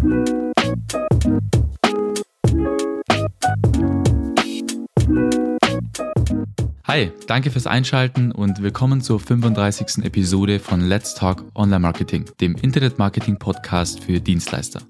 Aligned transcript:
Hi, 0.00 0.06
danke 7.26 7.50
fürs 7.50 7.66
Einschalten 7.66 8.32
und 8.32 8.62
willkommen 8.62 9.02
zur 9.02 9.20
35. 9.20 10.02
Episode 10.06 10.58
von 10.58 10.80
Let's 10.80 11.14
Talk 11.14 11.44
Online 11.54 11.80
Marketing, 11.80 12.24
dem 12.40 12.54
Internet 12.54 12.98
Marketing 12.98 13.38
Podcast 13.38 14.02
für 14.02 14.20
Dienstleister. 14.20 14.80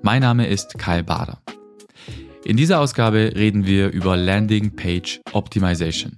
Mein 0.00 0.22
Name 0.22 0.46
ist 0.46 0.78
Kai 0.78 1.02
Bader. 1.02 1.42
In 2.46 2.56
dieser 2.56 2.80
Ausgabe 2.80 3.32
reden 3.34 3.66
wir 3.66 3.90
über 3.90 4.16
Landing 4.16 4.74
Page 4.74 5.20
Optimization. 5.32 6.16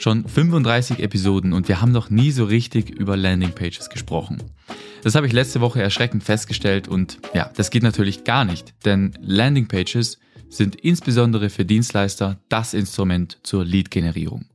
Schon 0.00 0.26
35 0.26 1.00
Episoden 1.00 1.52
und 1.52 1.68
wir 1.68 1.82
haben 1.82 1.92
noch 1.92 2.08
nie 2.08 2.30
so 2.30 2.46
richtig 2.46 2.88
über 2.88 3.18
Landing 3.18 3.52
Pages 3.52 3.90
gesprochen. 3.90 4.42
Das 5.02 5.14
habe 5.14 5.26
ich 5.26 5.34
letzte 5.34 5.60
Woche 5.60 5.82
erschreckend 5.82 6.24
festgestellt 6.24 6.88
und 6.88 7.18
ja, 7.34 7.50
das 7.54 7.70
geht 7.70 7.82
natürlich 7.82 8.24
gar 8.24 8.46
nicht, 8.46 8.72
denn 8.86 9.12
Landing 9.20 9.68
Pages 9.68 10.18
sind 10.48 10.74
insbesondere 10.74 11.50
für 11.50 11.66
Dienstleister 11.66 12.40
das 12.48 12.72
Instrument 12.72 13.40
zur 13.42 13.62
Lead-Generierung. 13.66 14.46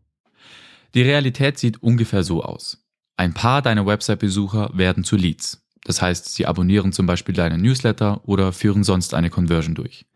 Die 0.95 1.03
Realität 1.03 1.59
sieht 1.59 1.83
ungefähr 1.83 2.23
so 2.23 2.41
aus. 2.41 2.83
Ein 3.15 3.35
paar 3.35 3.61
deiner 3.61 3.85
Website-Besucher 3.85 4.71
werden 4.73 5.03
zu 5.03 5.15
Leads. 5.15 5.61
Das 5.83 6.01
heißt, 6.01 6.33
sie 6.33 6.47
abonnieren 6.47 6.91
zum 6.91 7.05
Beispiel 7.05 7.35
deinen 7.35 7.61
Newsletter 7.61 8.27
oder 8.27 8.51
führen 8.51 8.83
sonst 8.83 9.13
eine 9.13 9.29
Conversion 9.29 9.75
durch. 9.75 10.07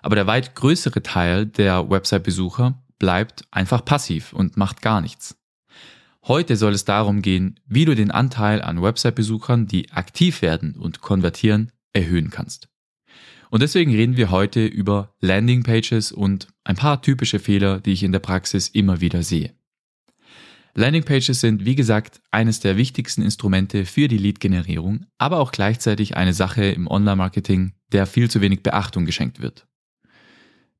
Aber 0.00 0.16
der 0.16 0.26
weit 0.26 0.54
größere 0.54 1.02
Teil 1.02 1.44
der 1.44 1.90
Website-Besucher 1.90 2.82
bleibt 3.02 3.42
einfach 3.50 3.84
passiv 3.84 4.32
und 4.32 4.56
macht 4.56 4.80
gar 4.80 5.00
nichts. 5.00 5.36
Heute 6.22 6.54
soll 6.54 6.72
es 6.72 6.84
darum 6.84 7.20
gehen, 7.20 7.58
wie 7.66 7.84
du 7.84 7.96
den 7.96 8.12
Anteil 8.12 8.62
an 8.62 8.80
Website-Besuchern, 8.80 9.66
die 9.66 9.90
aktiv 9.90 10.40
werden 10.40 10.76
und 10.76 11.00
konvertieren, 11.00 11.72
erhöhen 11.92 12.30
kannst. 12.30 12.68
Und 13.50 13.60
deswegen 13.60 13.90
reden 13.90 14.16
wir 14.16 14.30
heute 14.30 14.64
über 14.64 15.16
Landingpages 15.18 16.12
und 16.12 16.46
ein 16.62 16.76
paar 16.76 17.02
typische 17.02 17.40
Fehler, 17.40 17.80
die 17.80 17.90
ich 17.90 18.04
in 18.04 18.12
der 18.12 18.20
Praxis 18.20 18.68
immer 18.68 19.00
wieder 19.00 19.24
sehe. 19.24 19.52
Landingpages 20.74 21.40
sind, 21.40 21.64
wie 21.64 21.74
gesagt, 21.74 22.20
eines 22.30 22.60
der 22.60 22.76
wichtigsten 22.76 23.22
Instrumente 23.22 23.84
für 23.84 24.06
die 24.06 24.16
Lead-Generierung, 24.16 25.06
aber 25.18 25.40
auch 25.40 25.50
gleichzeitig 25.50 26.16
eine 26.16 26.34
Sache 26.34 26.66
im 26.66 26.86
Online-Marketing, 26.86 27.72
der 27.90 28.06
viel 28.06 28.30
zu 28.30 28.40
wenig 28.40 28.62
Beachtung 28.62 29.06
geschenkt 29.06 29.42
wird. 29.42 29.66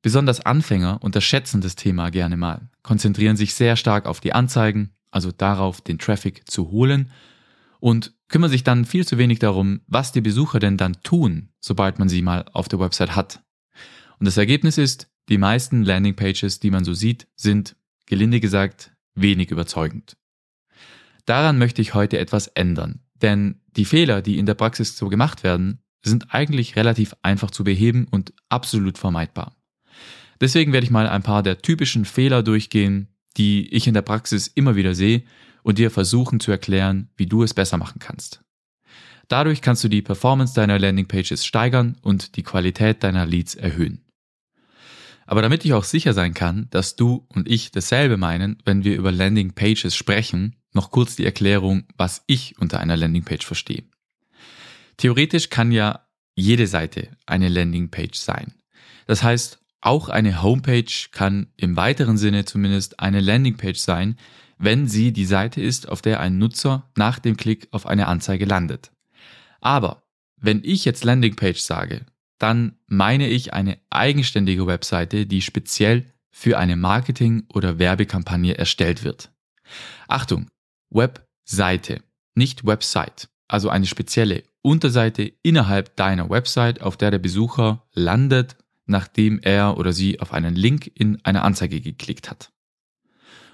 Besonders 0.03 0.41
Anfänger 0.41 1.01
unterschätzen 1.01 1.61
das 1.61 1.77
Thema 1.77 2.11
gerne 2.11 2.35
mal, 2.35 2.69
konzentrieren 2.83 3.37
sich 3.37 3.53
sehr 3.53 3.77
stark 3.77 4.05
auf 4.05 4.19
die 4.19 4.33
Anzeigen, 4.33 4.91
also 5.11 5.31
darauf, 5.31 5.79
den 5.79 5.97
Traffic 5.97 6.43
zu 6.51 6.71
holen 6.71 7.09
und 7.79 8.13
kümmern 8.27 8.49
sich 8.49 8.65
dann 8.65 8.83
viel 8.83 9.07
zu 9.07 9.17
wenig 9.17 9.39
darum, 9.39 9.79
was 9.87 10.11
die 10.11 10.19
Besucher 10.19 10.59
denn 10.59 10.75
dann 10.75 11.01
tun, 11.03 11.53
sobald 11.61 11.99
man 11.99 12.09
sie 12.09 12.21
mal 12.21 12.43
auf 12.51 12.67
der 12.67 12.81
Website 12.81 13.15
hat. 13.15 13.43
Und 14.19 14.25
das 14.25 14.35
Ergebnis 14.35 14.77
ist, 14.77 15.09
die 15.29 15.37
meisten 15.37 15.83
Landingpages, 15.83 16.59
die 16.59 16.69
man 16.69 16.83
so 16.83 16.93
sieht, 16.93 17.29
sind, 17.37 17.77
gelinde 18.05 18.41
gesagt, 18.41 18.91
wenig 19.15 19.51
überzeugend. 19.51 20.17
Daran 21.25 21.57
möchte 21.57 21.81
ich 21.81 21.93
heute 21.93 22.17
etwas 22.17 22.47
ändern, 22.47 22.99
denn 23.21 23.61
die 23.77 23.85
Fehler, 23.85 24.21
die 24.21 24.37
in 24.37 24.47
der 24.47 24.55
Praxis 24.55 24.97
so 24.97 25.07
gemacht 25.07 25.43
werden, 25.43 25.79
sind 26.03 26.33
eigentlich 26.33 26.75
relativ 26.75 27.15
einfach 27.21 27.51
zu 27.51 27.63
beheben 27.63 28.05
und 28.11 28.33
absolut 28.49 28.97
vermeidbar. 28.97 29.55
Deswegen 30.43 30.73
werde 30.73 30.83
ich 30.83 30.91
mal 30.91 31.07
ein 31.07 31.23
paar 31.23 31.41
der 31.41 31.61
typischen 31.61 32.03
Fehler 32.03 32.43
durchgehen, 32.43 33.07
die 33.37 33.73
ich 33.73 33.87
in 33.87 33.93
der 33.93 34.01
Praxis 34.01 34.47
immer 34.47 34.75
wieder 34.75 34.93
sehe 34.93 35.23
und 35.63 35.77
dir 35.77 35.89
versuchen 35.89 36.41
zu 36.41 36.51
erklären, 36.51 37.07
wie 37.15 37.27
du 37.27 37.43
es 37.43 37.53
besser 37.53 37.77
machen 37.77 37.99
kannst. 37.99 38.43
Dadurch 39.29 39.61
kannst 39.61 39.85
du 39.85 39.87
die 39.87 40.01
Performance 40.01 40.53
deiner 40.53 40.77
Landingpages 40.77 41.45
steigern 41.45 41.95
und 42.01 42.35
die 42.35 42.43
Qualität 42.43 43.03
deiner 43.03 43.25
Leads 43.25 43.55
erhöhen. 43.55 44.03
Aber 45.25 45.41
damit 45.41 45.63
ich 45.63 45.71
auch 45.71 45.85
sicher 45.85 46.11
sein 46.11 46.33
kann, 46.33 46.67
dass 46.71 46.97
du 46.97 47.25
und 47.29 47.47
ich 47.47 47.71
dasselbe 47.71 48.17
meinen, 48.17 48.57
wenn 48.65 48.83
wir 48.83 48.97
über 48.97 49.13
Landingpages 49.13 49.95
sprechen, 49.95 50.57
noch 50.73 50.91
kurz 50.91 51.15
die 51.15 51.23
Erklärung, 51.23 51.85
was 51.95 52.21
ich 52.27 52.59
unter 52.59 52.81
einer 52.81 52.97
Landingpage 52.97 53.45
verstehe. 53.45 53.85
Theoretisch 54.97 55.49
kann 55.49 55.71
ja 55.71 56.05
jede 56.35 56.67
Seite 56.67 57.15
eine 57.25 57.47
Landingpage 57.47 58.17
sein. 58.17 58.53
Das 59.07 59.23
heißt, 59.23 59.62
auch 59.85 60.09
eine 60.09 60.41
Homepage 60.41 61.09
kann 61.11 61.47
im 61.57 61.75
weiteren 61.75 62.17
Sinne 62.17 62.45
zumindest 62.45 62.99
eine 62.99 63.19
Landingpage 63.19 63.79
sein, 63.79 64.17
wenn 64.57 64.87
sie 64.87 65.11
die 65.11 65.25
Seite 65.25 65.61
ist, 65.61 65.89
auf 65.89 66.01
der 66.01 66.19
ein 66.19 66.37
Nutzer 66.37 66.89
nach 66.95 67.19
dem 67.19 67.35
Klick 67.35 67.67
auf 67.71 67.85
eine 67.85 68.07
Anzeige 68.07 68.45
landet. 68.45 68.91
Aber 69.59 70.03
wenn 70.37 70.61
ich 70.63 70.85
jetzt 70.85 71.03
Landingpage 71.03 71.59
sage, 71.59 72.05
dann 72.37 72.77
meine 72.87 73.27
ich 73.27 73.53
eine 73.53 73.77
eigenständige 73.89 74.67
Webseite, 74.67 75.25
die 75.25 75.41
speziell 75.41 76.05
für 76.31 76.57
eine 76.57 76.75
Marketing- 76.75 77.45
oder 77.53 77.77
Werbekampagne 77.77 78.57
erstellt 78.57 79.03
wird. 79.03 79.31
Achtung, 80.07 80.49
Webseite, 80.89 82.01
nicht 82.35 82.65
Website, 82.65 83.29
also 83.47 83.69
eine 83.69 83.85
spezielle 83.85 84.43
Unterseite 84.61 85.31
innerhalb 85.43 85.95
deiner 85.95 86.29
Website, 86.29 86.81
auf 86.81 86.97
der 86.97 87.11
der 87.11 87.19
Besucher 87.19 87.85
landet, 87.93 88.55
nachdem 88.85 89.39
er 89.39 89.77
oder 89.77 89.93
sie 89.93 90.19
auf 90.19 90.33
einen 90.33 90.55
Link 90.55 90.91
in 90.93 91.19
eine 91.23 91.43
Anzeige 91.43 91.81
geklickt 91.81 92.29
hat. 92.29 92.51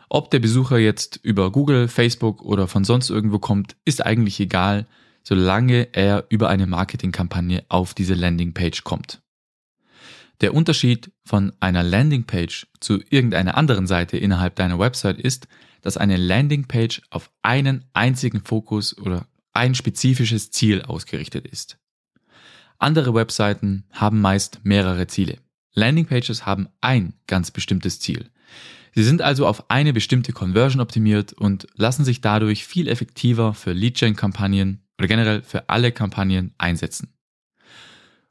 Ob 0.09 0.31
der 0.31 0.39
Besucher 0.39 0.79
jetzt 0.79 1.19
über 1.21 1.51
Google, 1.51 1.87
Facebook 1.87 2.41
oder 2.41 2.67
von 2.67 2.83
sonst 2.83 3.09
irgendwo 3.09 3.37
kommt, 3.39 3.75
ist 3.85 4.03
eigentlich 4.03 4.39
egal, 4.39 4.87
solange 5.23 5.93
er 5.93 6.25
über 6.29 6.49
eine 6.49 6.65
Marketingkampagne 6.65 7.63
auf 7.69 7.93
diese 7.93 8.15
Landingpage 8.15 8.83
kommt. 8.83 9.21
Der 10.41 10.53
Unterschied 10.53 11.11
von 11.25 11.53
einer 11.59 11.83
Landingpage 11.83 12.67
zu 12.79 13.01
irgendeiner 13.09 13.57
anderen 13.57 13.87
Seite 13.87 14.17
innerhalb 14.17 14.55
deiner 14.55 14.79
Website 14.79 15.19
ist, 15.19 15.47
dass 15.81 15.97
eine 15.97 16.17
Landingpage 16.17 17.01
auf 17.09 17.29
einen 17.41 17.85
einzigen 17.93 18.41
Fokus 18.41 18.97
oder 18.97 19.27
ein 19.53 19.75
spezifisches 19.75 20.51
Ziel 20.51 20.81
ausgerichtet 20.81 21.47
ist. 21.47 21.78
Andere 22.79 23.13
Webseiten 23.13 23.83
haben 23.91 24.21
meist 24.21 24.61
mehrere 24.63 25.05
Ziele. 25.07 25.37
Landingpages 25.73 26.45
haben 26.45 26.69
ein 26.79 27.13
ganz 27.27 27.51
bestimmtes 27.51 27.99
Ziel. 27.99 28.31
Sie 28.95 29.03
sind 29.03 29.21
also 29.21 29.45
auf 29.45 29.69
eine 29.69 29.93
bestimmte 29.93 30.31
Conversion 30.31 30.81
optimiert 30.81 31.33
und 31.33 31.67
lassen 31.75 32.05
sich 32.05 32.21
dadurch 32.21 32.65
viel 32.65 32.87
effektiver 32.87 33.53
für 33.53 33.73
Lead-Gen-Kampagnen 33.73 34.81
oder 34.97 35.07
generell 35.07 35.43
für 35.43 35.69
alle 35.69 35.91
Kampagnen 35.91 36.53
einsetzen. 36.57 37.13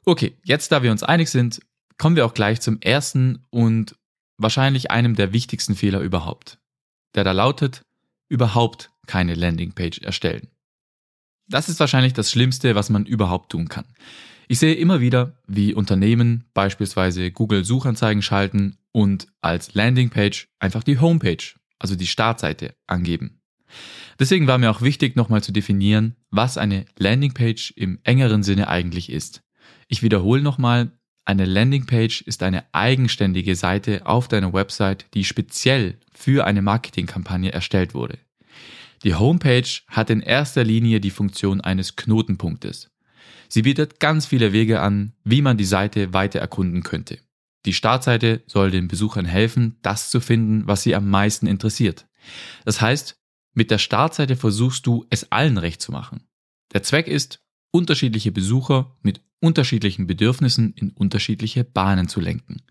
Okay, 0.03 0.35
jetzt 0.43 0.71
da 0.71 0.83
wir 0.83 0.91
uns 0.91 1.03
einig 1.03 1.29
sind, 1.29 1.61
kommen 1.97 2.15
wir 2.15 2.25
auch 2.25 2.33
gleich 2.33 2.59
zum 2.59 2.81
ersten 2.81 3.45
und 3.51 3.95
wahrscheinlich 4.37 4.89
einem 4.89 5.15
der 5.15 5.31
wichtigsten 5.31 5.75
Fehler 5.75 5.99
überhaupt. 5.99 6.57
Der 7.15 7.23
da 7.23 7.31
lautet, 7.31 7.83
überhaupt 8.29 8.91
keine 9.05 9.35
Landingpage 9.35 9.99
erstellen. 9.99 10.47
Das 11.47 11.69
ist 11.69 11.79
wahrscheinlich 11.79 12.13
das 12.13 12.31
Schlimmste, 12.31 12.75
was 12.75 12.89
man 12.89 13.05
überhaupt 13.05 13.51
tun 13.51 13.69
kann. 13.69 13.85
Ich 14.51 14.57
sehe 14.57 14.73
immer 14.73 14.99
wieder, 14.99 15.33
wie 15.45 15.75
Unternehmen 15.75 16.45
beispielsweise 16.55 17.29
Google 17.29 17.63
Suchanzeigen 17.63 18.23
schalten 18.23 18.79
und 18.91 19.27
als 19.41 19.75
Landingpage 19.75 20.47
einfach 20.57 20.83
die 20.83 20.97
Homepage, 20.97 21.53
also 21.77 21.95
die 21.95 22.07
Startseite, 22.07 22.73
angeben. 22.87 23.41
Deswegen 24.17 24.47
war 24.47 24.57
mir 24.57 24.71
auch 24.71 24.81
wichtig, 24.81 25.15
nochmal 25.15 25.43
zu 25.43 25.51
definieren, 25.51 26.15
was 26.31 26.57
eine 26.57 26.85
Landingpage 26.97 27.73
im 27.75 27.99
engeren 28.01 28.41
Sinne 28.41 28.69
eigentlich 28.69 29.11
ist. 29.11 29.43
Ich 29.87 30.01
wiederhole 30.01 30.41
nochmal, 30.41 30.93
eine 31.25 31.45
Landingpage 31.45 32.21
ist 32.21 32.41
eine 32.41 32.63
eigenständige 32.73 33.55
Seite 33.55 34.07
auf 34.07 34.27
deiner 34.29 34.51
Website, 34.51 35.05
die 35.13 35.25
speziell 35.25 35.99
für 36.11 36.47
eine 36.47 36.63
Marketingkampagne 36.63 37.51
erstellt 37.51 37.93
wurde. 37.93 38.17
Die 39.03 39.13
Homepage 39.13 39.69
hat 39.89 40.09
in 40.09 40.21
erster 40.21 40.63
Linie 40.63 41.01
die 41.01 41.11
Funktion 41.11 41.61
eines 41.61 41.95
Knotenpunktes. 41.95 42.89
Sie 43.49 43.63
bietet 43.63 43.99
ganz 43.99 44.27
viele 44.27 44.53
Wege 44.53 44.79
an, 44.79 45.13
wie 45.23 45.41
man 45.41 45.57
die 45.57 45.65
Seite 45.65 46.13
weiter 46.13 46.39
erkunden 46.39 46.83
könnte. 46.83 47.19
Die 47.65 47.73
Startseite 47.73 48.43
soll 48.47 48.71
den 48.71 48.87
Besuchern 48.87 49.25
helfen, 49.25 49.77
das 49.81 50.09
zu 50.09 50.21
finden, 50.21 50.67
was 50.67 50.83
sie 50.83 50.95
am 50.95 51.09
meisten 51.09 51.47
interessiert. 51.47 52.07
Das 52.63 52.79
heißt, 52.79 53.19
mit 53.53 53.71
der 53.71 53.79
Startseite 53.79 54.35
versuchst 54.35 54.85
du, 54.85 55.05
es 55.09 55.31
allen 55.31 55.57
recht 55.57 55.81
zu 55.81 55.91
machen. 55.91 56.23
Der 56.73 56.83
Zweck 56.83 57.07
ist, 57.07 57.41
unterschiedliche 57.71 58.31
Besucher 58.31 58.95
mit 59.01 59.21
unterschiedlichen 59.41 60.07
Bedürfnissen 60.07 60.73
in 60.73 60.91
unterschiedliche 60.91 61.63
Bahnen 61.63 62.07
zu 62.07 62.19
lenken. 62.19 62.61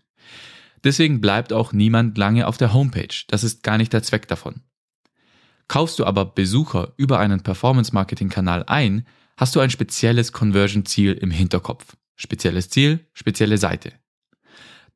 Deswegen 0.83 1.19
bleibt 1.19 1.51
auch 1.51 1.73
niemand 1.73 2.17
lange 2.17 2.47
auf 2.47 2.57
der 2.57 2.73
Homepage. 2.73 3.25
Das 3.27 3.43
ist 3.43 3.63
gar 3.63 3.77
nicht 3.77 3.91
der 3.91 4.03
Zweck 4.03 4.27
davon. 4.27 4.61
Kaufst 5.67 5.99
du 5.99 6.05
aber 6.05 6.25
Besucher 6.25 6.93
über 6.97 7.19
einen 7.19 7.43
Performance-Marketing-Kanal 7.43 8.63
ein, 8.67 9.05
hast 9.39 9.55
du 9.55 9.61
ein 9.61 9.69
spezielles 9.69 10.33
Conversion-Ziel 10.33 11.13
im 11.13 11.31
Hinterkopf. 11.31 11.95
Spezielles 12.17 12.69
Ziel, 12.69 13.07
spezielle 13.13 13.57
Seite. 13.57 13.93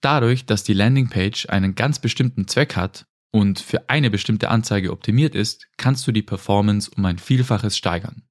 Dadurch, 0.01 0.45
dass 0.45 0.65
die 0.65 0.73
Landingpage 0.73 1.47
einen 1.47 1.75
ganz 1.75 1.99
bestimmten 1.99 2.45
Zweck 2.49 2.75
hat 2.75 3.05
und 3.31 3.61
für 3.61 3.89
eine 3.89 4.09
bestimmte 4.09 4.49
Anzeige 4.49 4.91
optimiert 4.91 5.33
ist, 5.33 5.69
kannst 5.77 6.05
du 6.05 6.11
die 6.11 6.23
Performance 6.23 6.91
um 6.93 7.05
ein 7.05 7.19
Vielfaches 7.19 7.77
steigern. 7.77 8.23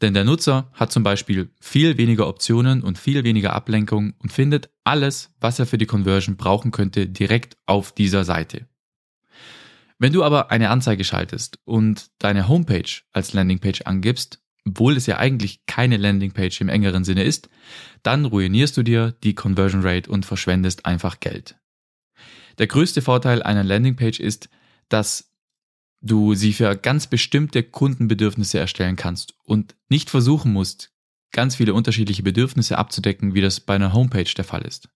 Denn 0.00 0.14
der 0.14 0.22
Nutzer 0.22 0.70
hat 0.72 0.92
zum 0.92 1.02
Beispiel 1.02 1.50
viel 1.60 1.98
weniger 1.98 2.28
Optionen 2.28 2.84
und 2.84 2.96
viel 2.96 3.24
weniger 3.24 3.54
Ablenkung 3.54 4.14
und 4.18 4.30
findet 4.32 4.70
alles, 4.84 5.34
was 5.40 5.58
er 5.58 5.66
für 5.66 5.78
die 5.78 5.86
Conversion 5.86 6.36
brauchen 6.36 6.70
könnte, 6.70 7.08
direkt 7.08 7.56
auf 7.66 7.90
dieser 7.90 8.24
Seite. 8.24 8.68
Wenn 9.98 10.12
du 10.12 10.22
aber 10.22 10.52
eine 10.52 10.70
Anzeige 10.70 11.02
schaltest 11.02 11.58
und 11.64 12.10
deine 12.18 12.46
Homepage 12.46 13.02
als 13.12 13.32
Landingpage 13.32 13.82
angibst, 13.82 14.43
obwohl 14.66 14.96
es 14.96 15.06
ja 15.06 15.18
eigentlich 15.18 15.66
keine 15.66 15.96
Landingpage 15.96 16.60
im 16.60 16.68
engeren 16.68 17.04
Sinne 17.04 17.24
ist, 17.24 17.48
dann 18.02 18.24
ruinierst 18.24 18.76
du 18.76 18.82
dir 18.82 19.14
die 19.22 19.34
Conversion 19.34 19.82
Rate 19.82 20.10
und 20.10 20.26
verschwendest 20.26 20.86
einfach 20.86 21.20
Geld. 21.20 21.56
Der 22.58 22.66
größte 22.66 23.02
Vorteil 23.02 23.42
einer 23.42 23.64
Landingpage 23.64 24.20
ist, 24.20 24.48
dass 24.88 25.32
du 26.00 26.34
sie 26.34 26.52
für 26.52 26.76
ganz 26.76 27.06
bestimmte 27.06 27.62
Kundenbedürfnisse 27.62 28.58
erstellen 28.58 28.96
kannst 28.96 29.34
und 29.44 29.74
nicht 29.88 30.10
versuchen 30.10 30.52
musst, 30.52 30.92
ganz 31.32 31.56
viele 31.56 31.74
unterschiedliche 31.74 32.22
Bedürfnisse 32.22 32.78
abzudecken, 32.78 33.34
wie 33.34 33.40
das 33.40 33.60
bei 33.60 33.74
einer 33.74 33.92
Homepage 33.92 34.32
der 34.36 34.44
Fall 34.44 34.62
ist. 34.62 34.88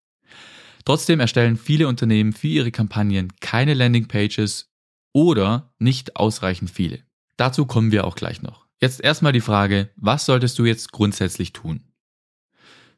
Trotzdem 0.85 1.21
erstellen 1.21 1.57
viele 1.57 1.89
Unternehmen 1.89 2.33
für 2.33 2.49
ihre 2.49 2.71
Kampagnen 2.71 3.33
keine 3.41 3.75
Landingpages 3.75 4.71
oder 5.13 5.75
nicht 5.79 6.17
ausreichend 6.17 6.71
viele. 6.71 7.01
Dazu 7.37 7.67
kommen 7.67 7.91
wir 7.91 8.05
auch 8.05 8.15
gleich 8.15 8.43
noch. 8.43 8.68
Jetzt 8.81 9.01
erstmal 9.01 9.33
die 9.33 9.41
Frage, 9.41 9.91
was 9.97 10.25
solltest 10.25 10.59
du 10.59 10.65
jetzt 10.65 10.93
grundsätzlich 10.93 11.53
tun? 11.53 11.83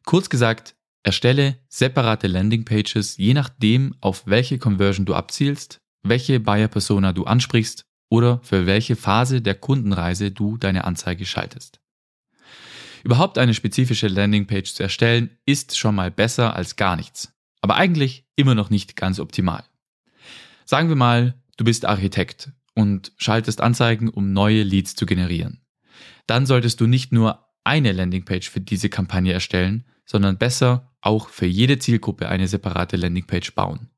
Kurz 0.05 0.29
gesagt, 0.29 0.77
erstelle 1.03 1.59
separate 1.69 2.27
Landingpages, 2.27 3.17
je 3.17 3.33
nachdem, 3.33 3.95
auf 4.03 4.27
welche 4.27 4.59
Conversion 4.59 5.07
du 5.07 5.15
abzielst, 5.15 5.79
welche 6.03 6.39
Buyer 6.39 6.69
Persona 6.69 7.15
du 7.15 7.25
ansprichst 7.25 7.87
oder 8.11 8.41
für 8.43 8.67
welche 8.67 8.95
Phase 8.95 9.41
der 9.41 9.55
Kundenreise 9.55 10.31
du 10.31 10.59
deine 10.59 10.85
Anzeige 10.85 11.25
schaltest. 11.25 11.81
Überhaupt 13.03 13.39
eine 13.39 13.55
spezifische 13.55 14.09
Landingpage 14.09 14.75
zu 14.75 14.83
erstellen, 14.83 15.31
ist 15.47 15.79
schon 15.79 15.95
mal 15.95 16.11
besser 16.11 16.55
als 16.57 16.77
gar 16.77 16.97
nichts, 16.97 17.33
aber 17.63 17.77
eigentlich 17.77 18.27
immer 18.37 18.55
noch 18.55 18.69
nicht 18.69 18.97
ganz 18.97 19.19
optimal. 19.19 19.65
Sagen 20.67 20.91
wir 20.91 20.97
mal, 20.97 21.43
du 21.57 21.65
bist 21.65 21.87
Architekt 21.87 22.51
und 22.75 23.13
schaltest 23.17 23.63
Anzeigen, 23.63 24.11
um 24.11 24.35
neue 24.35 24.63
Leads 24.63 24.95
zu 24.95 25.07
generieren. 25.07 25.63
Dann 26.31 26.47
solltest 26.47 26.81
du 26.81 26.87
nicht 26.87 27.11
nur 27.11 27.45
eine 27.65 27.91
Landingpage 27.91 28.51
für 28.51 28.61
diese 28.61 28.89
Kampagne 28.89 29.33
erstellen, 29.33 29.83
sondern 30.07 30.39
besser 30.39 30.93
auch 31.01 31.29
für 31.29 31.47
jede 31.47 31.81
Zielgruppe 31.81 32.29
eine 32.29 32.47
separate 32.47 32.97
Landingpage 32.97 33.53
bauen. 33.57 33.91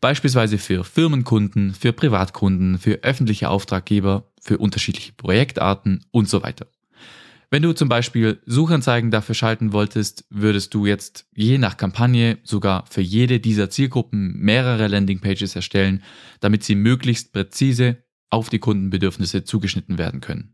Beispielsweise 0.00 0.56
für 0.56 0.84
Firmenkunden, 0.84 1.74
für 1.74 1.92
Privatkunden, 1.92 2.78
für 2.78 3.02
öffentliche 3.02 3.50
Auftraggeber, 3.50 4.32
für 4.40 4.56
unterschiedliche 4.56 5.12
Projektarten 5.12 6.06
und 6.12 6.30
so 6.30 6.42
weiter. 6.42 6.66
Wenn 7.50 7.62
du 7.62 7.74
zum 7.74 7.90
Beispiel 7.90 8.40
Suchanzeigen 8.46 9.10
dafür 9.10 9.34
schalten 9.34 9.74
wolltest, 9.74 10.24
würdest 10.30 10.72
du 10.72 10.86
jetzt 10.86 11.26
je 11.34 11.58
nach 11.58 11.76
Kampagne 11.76 12.38
sogar 12.44 12.86
für 12.86 13.02
jede 13.02 13.38
dieser 13.38 13.68
Zielgruppen 13.68 14.32
mehrere 14.38 14.88
Landingpages 14.88 15.54
erstellen, 15.54 16.02
damit 16.40 16.64
sie 16.64 16.74
möglichst 16.74 17.34
präzise 17.34 18.02
auf 18.30 18.48
die 18.48 18.60
Kundenbedürfnisse 18.60 19.44
zugeschnitten 19.44 19.98
werden 19.98 20.22
können. 20.22 20.53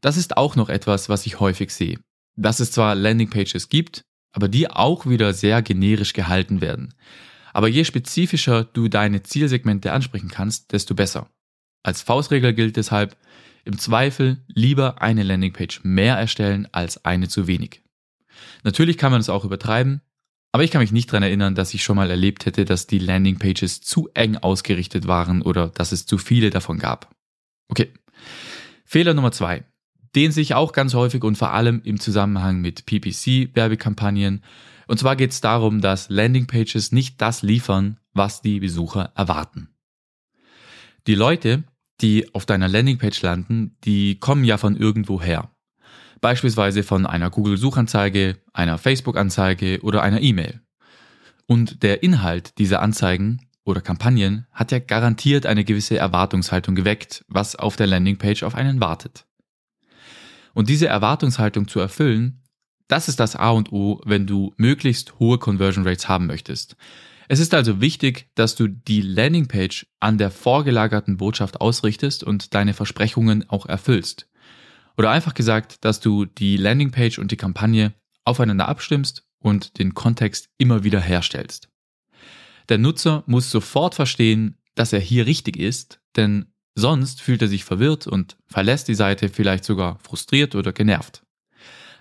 Das 0.00 0.16
ist 0.16 0.36
auch 0.36 0.56
noch 0.56 0.68
etwas, 0.68 1.08
was 1.08 1.26
ich 1.26 1.40
häufig 1.40 1.72
sehe. 1.72 1.98
Dass 2.36 2.60
es 2.60 2.72
zwar 2.72 2.94
Landingpages 2.94 3.68
gibt, 3.68 4.02
aber 4.32 4.48
die 4.48 4.70
auch 4.70 5.06
wieder 5.06 5.32
sehr 5.32 5.62
generisch 5.62 6.12
gehalten 6.12 6.60
werden. 6.60 6.94
Aber 7.52 7.68
je 7.68 7.84
spezifischer 7.84 8.64
du 8.64 8.88
deine 8.88 9.22
Zielsegmente 9.22 9.92
ansprechen 9.92 10.28
kannst, 10.28 10.72
desto 10.72 10.94
besser. 10.94 11.28
Als 11.82 12.02
Faustregel 12.02 12.54
gilt 12.54 12.76
deshalb, 12.76 13.16
im 13.64 13.78
Zweifel 13.78 14.38
lieber 14.46 15.02
eine 15.02 15.22
Landingpage 15.22 15.80
mehr 15.82 16.16
erstellen 16.16 16.68
als 16.72 17.04
eine 17.04 17.28
zu 17.28 17.46
wenig. 17.46 17.82
Natürlich 18.62 18.98
kann 18.98 19.12
man 19.12 19.20
es 19.20 19.28
auch 19.28 19.44
übertreiben, 19.44 20.00
aber 20.52 20.64
ich 20.64 20.70
kann 20.70 20.80
mich 20.80 20.92
nicht 20.92 21.10
daran 21.10 21.22
erinnern, 21.22 21.54
dass 21.54 21.74
ich 21.74 21.84
schon 21.84 21.96
mal 21.96 22.10
erlebt 22.10 22.46
hätte, 22.46 22.64
dass 22.64 22.86
die 22.86 22.98
Landingpages 22.98 23.80
zu 23.80 24.08
eng 24.14 24.36
ausgerichtet 24.36 25.06
waren 25.06 25.42
oder 25.42 25.68
dass 25.68 25.92
es 25.92 26.06
zu 26.06 26.16
viele 26.18 26.50
davon 26.50 26.78
gab. 26.78 27.14
Okay. 27.68 27.92
Fehler 28.90 29.12
Nummer 29.12 29.32
zwei, 29.32 29.64
den 30.14 30.32
sich 30.32 30.54
auch 30.54 30.72
ganz 30.72 30.94
häufig 30.94 31.22
und 31.22 31.36
vor 31.36 31.52
allem 31.52 31.82
im 31.84 32.00
Zusammenhang 32.00 32.60
mit 32.62 32.86
PPC-Werbekampagnen 32.86 34.42
und 34.88 34.98
zwar 34.98 35.14
geht 35.14 35.32
es 35.32 35.42
darum, 35.42 35.82
dass 35.82 36.08
Landingpages 36.08 36.92
nicht 36.92 37.20
das 37.20 37.42
liefern, 37.42 38.00
was 38.14 38.40
die 38.40 38.58
Besucher 38.58 39.12
erwarten. 39.14 39.68
Die 41.06 41.14
Leute, 41.14 41.64
die 42.00 42.34
auf 42.34 42.46
deiner 42.46 42.68
Landingpage 42.68 43.20
landen, 43.20 43.76
die 43.84 44.18
kommen 44.18 44.44
ja 44.44 44.56
von 44.56 44.76
irgendwo 44.76 45.20
her. 45.20 45.50
Beispielsweise 46.22 46.82
von 46.82 47.04
einer 47.04 47.28
Google-Suchanzeige, 47.28 48.38
einer 48.54 48.78
Facebook-Anzeige 48.78 49.80
oder 49.82 50.02
einer 50.02 50.22
E-Mail. 50.22 50.62
Und 51.46 51.82
der 51.82 52.02
Inhalt 52.02 52.58
dieser 52.58 52.80
Anzeigen 52.80 53.47
oder 53.68 53.80
Kampagnen 53.80 54.46
hat 54.52 54.72
ja 54.72 54.78
garantiert 54.78 55.46
eine 55.46 55.64
gewisse 55.64 55.98
Erwartungshaltung 55.98 56.74
geweckt, 56.74 57.24
was 57.28 57.54
auf 57.54 57.76
der 57.76 57.86
Landingpage 57.86 58.42
auf 58.42 58.54
einen 58.54 58.80
wartet. 58.80 59.26
Und 60.54 60.68
diese 60.68 60.88
Erwartungshaltung 60.88 61.68
zu 61.68 61.78
erfüllen, 61.78 62.42
das 62.88 63.08
ist 63.08 63.20
das 63.20 63.36
A 63.36 63.50
und 63.50 63.70
O, 63.70 64.00
wenn 64.04 64.26
du 64.26 64.54
möglichst 64.56 65.18
hohe 65.18 65.38
Conversion 65.38 65.86
Rates 65.86 66.08
haben 66.08 66.26
möchtest. 66.26 66.76
Es 67.28 67.40
ist 67.40 67.52
also 67.52 67.82
wichtig, 67.82 68.30
dass 68.34 68.56
du 68.56 68.68
die 68.68 69.02
Landingpage 69.02 69.86
an 70.00 70.16
der 70.16 70.30
vorgelagerten 70.30 71.18
Botschaft 71.18 71.60
ausrichtest 71.60 72.24
und 72.24 72.54
deine 72.54 72.72
Versprechungen 72.72 73.48
auch 73.50 73.66
erfüllst. 73.66 74.30
Oder 74.96 75.10
einfach 75.10 75.34
gesagt, 75.34 75.84
dass 75.84 76.00
du 76.00 76.24
die 76.24 76.56
Landingpage 76.56 77.18
und 77.18 77.30
die 77.30 77.36
Kampagne 77.36 77.92
aufeinander 78.24 78.66
abstimmst 78.66 79.26
und 79.38 79.78
den 79.78 79.92
Kontext 79.92 80.48
immer 80.56 80.84
wieder 80.84 81.00
herstellst. 81.00 81.68
Der 82.68 82.78
Nutzer 82.78 83.24
muss 83.26 83.50
sofort 83.50 83.94
verstehen, 83.94 84.58
dass 84.74 84.92
er 84.92 85.00
hier 85.00 85.26
richtig 85.26 85.56
ist, 85.56 86.00
denn 86.16 86.52
sonst 86.74 87.20
fühlt 87.20 87.42
er 87.42 87.48
sich 87.48 87.64
verwirrt 87.64 88.06
und 88.06 88.36
verlässt 88.46 88.88
die 88.88 88.94
Seite 88.94 89.28
vielleicht 89.28 89.64
sogar 89.64 89.98
frustriert 90.00 90.54
oder 90.54 90.72
genervt. 90.72 91.24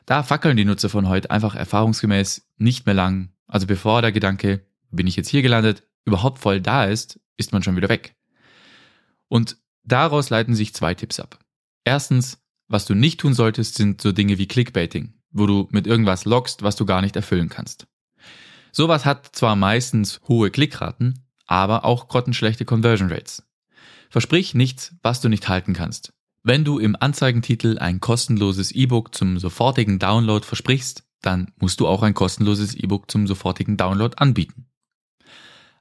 Da 0.05 0.23
fackeln 0.23 0.57
die 0.57 0.65
Nutzer 0.65 0.89
von 0.89 1.09
heute 1.09 1.31
einfach 1.31 1.55
erfahrungsgemäß 1.55 2.47
nicht 2.57 2.85
mehr 2.85 2.95
lang. 2.95 3.29
Also 3.47 3.67
bevor 3.67 4.01
der 4.01 4.11
Gedanke, 4.11 4.65
bin 4.91 5.07
ich 5.07 5.15
jetzt 5.15 5.29
hier 5.29 5.41
gelandet, 5.41 5.83
überhaupt 6.05 6.39
voll 6.39 6.61
da 6.61 6.85
ist, 6.85 7.19
ist 7.37 7.51
man 7.51 7.63
schon 7.63 7.75
wieder 7.75 7.89
weg. 7.89 8.15
Und 9.27 9.57
daraus 9.83 10.29
leiten 10.29 10.55
sich 10.55 10.73
zwei 10.73 10.93
Tipps 10.93 11.19
ab. 11.19 11.39
Erstens, 11.83 12.41
was 12.67 12.85
du 12.85 12.93
nicht 12.93 13.19
tun 13.19 13.33
solltest, 13.33 13.75
sind 13.75 14.01
so 14.01 14.11
Dinge 14.11 14.37
wie 14.37 14.47
Clickbaiting, 14.47 15.13
wo 15.31 15.45
du 15.45 15.67
mit 15.71 15.87
irgendwas 15.87 16.25
lockst, 16.25 16.63
was 16.63 16.75
du 16.75 16.85
gar 16.85 17.01
nicht 17.01 17.15
erfüllen 17.15 17.49
kannst. 17.49 17.87
Sowas 18.77 19.05
hat 19.05 19.35
zwar 19.35 19.55
meistens 19.55 20.21
hohe 20.27 20.51
Klickraten, 20.51 21.25
aber 21.47 21.83
auch 21.83 22.07
grottenschlechte 22.07 22.63
Conversion 22.63 23.11
Rates. 23.11 23.41
Versprich 24.11 24.53
nichts, 24.53 24.93
was 25.01 25.19
du 25.19 25.29
nicht 25.29 25.49
halten 25.49 25.73
kannst. 25.73 26.13
Wenn 26.43 26.63
du 26.63 26.77
im 26.77 26.95
Anzeigentitel 26.95 27.79
ein 27.79 27.99
kostenloses 28.01 28.71
E-Book 28.71 29.15
zum 29.15 29.39
sofortigen 29.39 29.97
Download 29.97 30.45
versprichst, 30.45 31.07
dann 31.23 31.51
musst 31.59 31.79
du 31.79 31.87
auch 31.87 32.03
ein 32.03 32.13
kostenloses 32.13 32.75
E-Book 32.75 33.09
zum 33.09 33.25
sofortigen 33.25 33.77
Download 33.77 34.15
anbieten. 34.15 34.67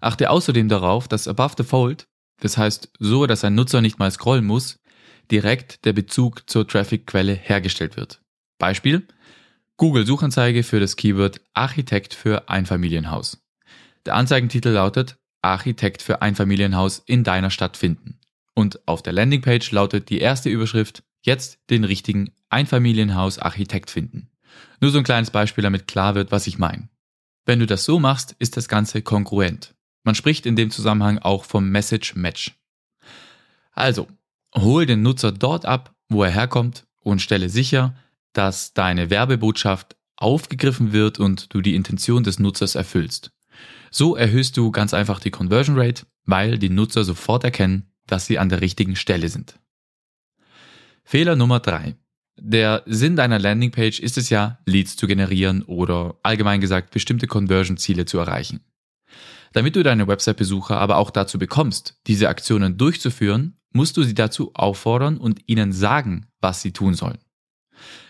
Achte 0.01 0.31
außerdem 0.31 0.71
darauf, 0.71 1.07
dass 1.07 1.29
above 1.29 1.57
the 1.59 1.65
fold, 1.65 2.09
das 2.41 2.57
heißt 2.57 2.93
so, 2.99 3.27
dass 3.27 3.45
ein 3.45 3.55
Nutzer 3.55 3.83
nicht 3.83 3.99
mal 3.99 4.11
scrollen 4.11 4.47
muss, 4.47 4.79
direkt 5.31 5.85
der 5.85 5.93
Bezug 5.93 6.49
zur 6.49 6.67
Traffic-Quelle 6.67 7.35
hergestellt 7.35 7.99
wird. 7.99 8.23
Beispiel 8.59 9.07
Google 9.79 10.07
Suchanzeige 10.07 10.63
für 10.63 10.81
das 10.81 10.97
Keyword 10.97 11.43
Architekt 11.53 12.15
für 12.15 12.49
Einfamilienhaus. 12.49 13.45
Der 14.07 14.15
Anzeigentitel 14.15 14.71
lautet 14.71 15.19
Architekt 15.43 16.01
für 16.01 16.23
Einfamilienhaus 16.23 17.03
in 17.05 17.25
deiner 17.25 17.51
Stadt 17.51 17.77
finden. 17.77 18.19
Und 18.55 18.89
auf 18.89 19.03
der 19.03 19.13
Landingpage 19.13 19.71
lautet 19.73 20.09
die 20.09 20.21
erste 20.21 20.49
Überschrift 20.49 21.03
Jetzt 21.21 21.59
den 21.69 21.85
richtigen 21.85 22.33
Einfamilienhaus-Architekt 22.49 23.91
finden. 23.91 24.31
Nur 24.81 24.93
so 24.93 24.99
ein 24.99 25.05
kleines 25.05 25.31
Beispiel, 25.31 25.63
damit 25.63 25.87
klar 25.87 26.15
wird, 26.15 26.33
was 26.33 26.47
ich 26.47 26.57
meine. 26.57 26.89
Wenn 27.45 27.59
du 27.59 27.67
das 27.67 27.85
so 27.85 27.99
machst, 27.99 28.35
ist 28.39 28.57
das 28.57 28.69
Ganze 28.69 29.03
kongruent. 29.03 29.75
Man 30.05 30.15
spricht 30.15 30.47
in 30.47 30.57
dem 30.57 30.71
Zusammenhang 30.71 31.19
auch 31.19 31.45
vom 31.45 31.69
Message 31.69 32.15
Match. 32.15 32.57
Also, 33.73 34.09
hol 34.55 34.87
den 34.87 35.03
Nutzer 35.03 35.33
dort 35.33 35.67
ab, 35.67 35.95
wo 36.09 36.23
er 36.23 36.31
herkommt 36.31 36.87
und 37.01 37.21
stelle 37.21 37.51
sicher, 37.51 37.95
dass 38.37 38.75
deine 38.75 39.11
Werbebotschaft 39.11 39.97
aufgegriffen 40.17 40.93
wird 40.93 41.19
und 41.19 41.55
du 41.55 41.61
die 41.61 41.75
Intention 41.75 42.23
des 42.23 42.39
Nutzers 42.39 42.75
erfüllst. 42.75 43.31
So 43.91 44.17
erhöhst 44.17 44.57
du 44.57 44.71
ganz 44.71 44.93
einfach 44.93 45.21
die 45.21 45.31
Conversion 45.31 45.79
Rate, 45.79 46.07
weil 46.25 46.59
die 46.59 46.69
Nutzer 46.69 47.05
sofort 47.05 47.45
erkennen, 47.45 47.91
dass 48.07 48.27
sie 48.27 48.39
an 48.39 48.49
der 48.49 48.61
richtigen 48.61 48.97
Stelle 48.97 49.29
sind. 49.29 49.59
Fehler 51.05 51.37
Nummer 51.37 51.61
drei: 51.61 51.97
Der 52.39 52.83
Sinn 52.87 53.17
deiner 53.17 53.39
Landingpage 53.39 54.01
ist 54.01 54.19
es 54.19 54.29
ja, 54.29 54.59
Leads 54.67 54.97
zu 54.97 55.07
generieren 55.07 55.63
oder 55.63 56.17
allgemein 56.23 56.61
gesagt 56.61 56.91
bestimmte 56.91 57.27
Conversion-Ziele 57.27 58.05
zu 58.05 58.19
erreichen. 58.19 58.61
Damit 59.53 59.77
du 59.77 59.83
deine 59.83 60.09
Website-Besucher 60.09 60.77
aber 60.77 60.97
auch 60.99 61.11
dazu 61.11 61.39
bekommst, 61.39 61.99
diese 62.07 62.29
Aktionen 62.29 62.77
durchzuführen, 62.77 63.57
musst 63.73 63.97
du 63.97 64.03
sie 64.03 64.15
dazu 64.15 64.51
auffordern 64.55 65.17
und 65.17 65.41
ihnen 65.47 65.73
sagen, 65.73 66.27
was 66.41 66.61
sie 66.61 66.73
tun 66.73 66.95
sollen. 66.95 67.19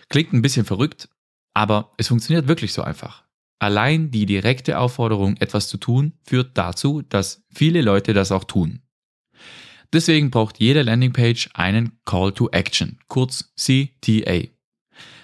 Klingt 0.08 0.32
ein 0.32 0.42
bisschen 0.42 0.64
verrückt, 0.64 1.08
aber 1.54 1.92
es 1.96 2.08
funktioniert 2.08 2.48
wirklich 2.48 2.72
so 2.72 2.82
einfach. 2.82 3.25
Allein 3.58 4.10
die 4.10 4.26
direkte 4.26 4.78
Aufforderung, 4.78 5.36
etwas 5.38 5.68
zu 5.68 5.78
tun, 5.78 6.12
führt 6.25 6.58
dazu, 6.58 7.02
dass 7.02 7.44
viele 7.52 7.80
Leute 7.80 8.12
das 8.12 8.30
auch 8.30 8.44
tun. 8.44 8.80
Deswegen 9.92 10.30
braucht 10.30 10.58
jede 10.58 10.82
Landingpage 10.82 11.50
einen 11.54 11.98
Call 12.04 12.32
to 12.32 12.50
Action, 12.50 12.98
kurz 13.08 13.52
CTA. 13.56 14.48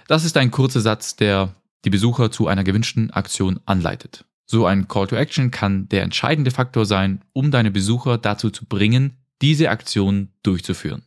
Das 0.09 0.25
ist 0.25 0.37
ein 0.37 0.51
kurzer 0.51 0.81
Satz, 0.81 1.17
der 1.17 1.55
die 1.85 1.91
Besucher 1.91 2.31
zu 2.31 2.47
einer 2.47 2.65
gewünschten 2.65 3.11
Aktion 3.11 3.61
anleitet. 3.67 4.25
So 4.47 4.67
ein 4.67 4.89
Call 4.89 5.07
to 5.09 5.17
Action 5.17 5.51
kann 5.51 5.89
der 5.89 6.03
entscheidende 6.03 6.51
Faktor 6.51 6.87
sein, 6.87 7.25
um 7.33 7.51
deine 7.51 7.71
Besucher 7.71 8.19
dazu 8.19 8.51
zu 8.51 8.67
bringen, 8.67 9.19
diese 9.41 9.71
Aktion 9.71 10.29
durchzuführen. 10.43 11.03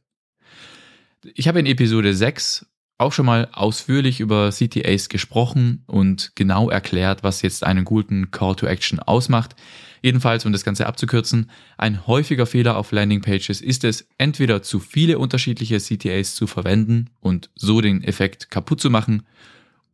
Ich 1.34 1.48
habe 1.48 1.60
in 1.60 1.66
Episode 1.66 2.14
6 2.14 2.66
auch 2.98 3.12
schon 3.12 3.26
mal 3.26 3.50
ausführlich 3.52 4.20
über 4.20 4.52
CTAs 4.52 5.10
gesprochen 5.10 5.84
und 5.86 6.32
genau 6.36 6.70
erklärt, 6.70 7.24
was 7.24 7.42
jetzt 7.42 7.64
einen 7.64 7.84
guten 7.84 8.32
Call 8.32 8.56
to 8.56 8.66
Action 8.66 9.00
ausmacht. 9.00 9.56
Jedenfalls, 10.02 10.46
um 10.46 10.52
das 10.52 10.64
Ganze 10.64 10.86
abzukürzen, 10.86 11.50
ein 11.78 12.08
häufiger 12.08 12.46
Fehler 12.46 12.78
auf 12.78 12.92
Landingpages 12.92 13.62
ist 13.62 13.84
es, 13.84 14.08
entweder 14.18 14.62
zu 14.62 14.80
viele 14.80 15.20
unterschiedliche 15.20 15.80
CTAs 15.80 16.36
zu 16.36 16.48
verwenden 16.48 17.10
und 17.20 17.50
so 17.56 17.82
den 17.82 18.04
Effekt 18.04 18.50
kaputt 18.50 18.80
zu 18.80 18.90
machen, 18.90 19.24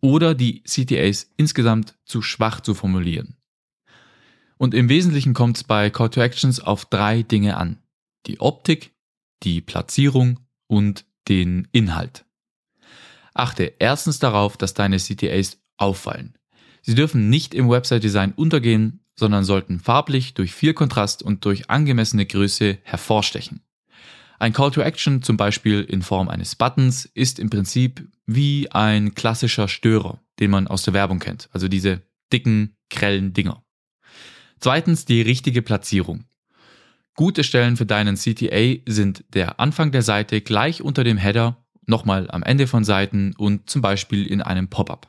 oder 0.01 0.33
die 0.33 0.63
CTAs 0.63 1.31
insgesamt 1.37 1.95
zu 2.05 2.21
schwach 2.21 2.59
zu 2.61 2.73
formulieren. 2.73 3.37
Und 4.57 4.73
im 4.73 4.89
Wesentlichen 4.89 5.33
kommt 5.33 5.57
es 5.57 5.63
bei 5.63 5.89
Call 5.89 6.09
to 6.09 6.21
Actions 6.21 6.59
auf 6.59 6.85
drei 6.85 7.23
Dinge 7.23 7.57
an. 7.57 7.77
Die 8.25 8.39
Optik, 8.39 8.93
die 9.43 9.61
Platzierung 9.61 10.39
und 10.67 11.05
den 11.27 11.67
Inhalt. 11.71 12.25
Achte 13.33 13.73
erstens 13.79 14.19
darauf, 14.19 14.57
dass 14.57 14.73
deine 14.73 14.97
CTAs 14.97 15.57
auffallen. 15.77 16.37
Sie 16.81 16.95
dürfen 16.95 17.29
nicht 17.29 17.53
im 17.53 17.69
Website-Design 17.69 18.33
untergehen, 18.33 19.05
sondern 19.15 19.43
sollten 19.43 19.79
farblich 19.79 20.33
durch 20.33 20.53
viel 20.53 20.73
Kontrast 20.73 21.21
und 21.21 21.45
durch 21.45 21.69
angemessene 21.69 22.25
Größe 22.25 22.79
hervorstechen. 22.83 23.61
Ein 24.39 24.53
Call 24.53 24.71
to 24.71 24.81
Action, 24.81 25.21
zum 25.21 25.37
Beispiel 25.37 25.81
in 25.81 26.01
Form 26.01 26.27
eines 26.27 26.55
Buttons, 26.55 27.05
ist 27.05 27.37
im 27.37 27.51
Prinzip 27.51 28.07
wie 28.25 28.71
ein 28.71 29.13
klassischer 29.13 29.67
Störer, 29.67 30.19
den 30.39 30.49
man 30.49 30.67
aus 30.67 30.81
der 30.81 30.95
Werbung 30.95 31.19
kennt, 31.19 31.49
also 31.51 31.67
diese 31.67 32.01
dicken, 32.33 32.75
grellen 32.89 33.33
Dinger. 33.33 33.63
Zweitens 34.59 35.05
die 35.05 35.21
richtige 35.21 35.61
Platzierung. 35.61 36.25
Gute 37.15 37.43
Stellen 37.43 37.77
für 37.77 37.85
deinen 37.85 38.15
CTA 38.15 38.81
sind 38.87 39.25
der 39.29 39.59
Anfang 39.59 39.91
der 39.91 40.01
Seite 40.01 40.41
gleich 40.41 40.81
unter 40.81 41.03
dem 41.03 41.17
Header, 41.17 41.60
nochmal 41.85 42.29
am 42.31 42.43
Ende 42.43 42.67
von 42.67 42.83
Seiten 42.83 43.33
und 43.37 43.69
zum 43.69 43.81
Beispiel 43.81 44.25
in 44.25 44.41
einem 44.41 44.67
Pop-up. 44.67 45.07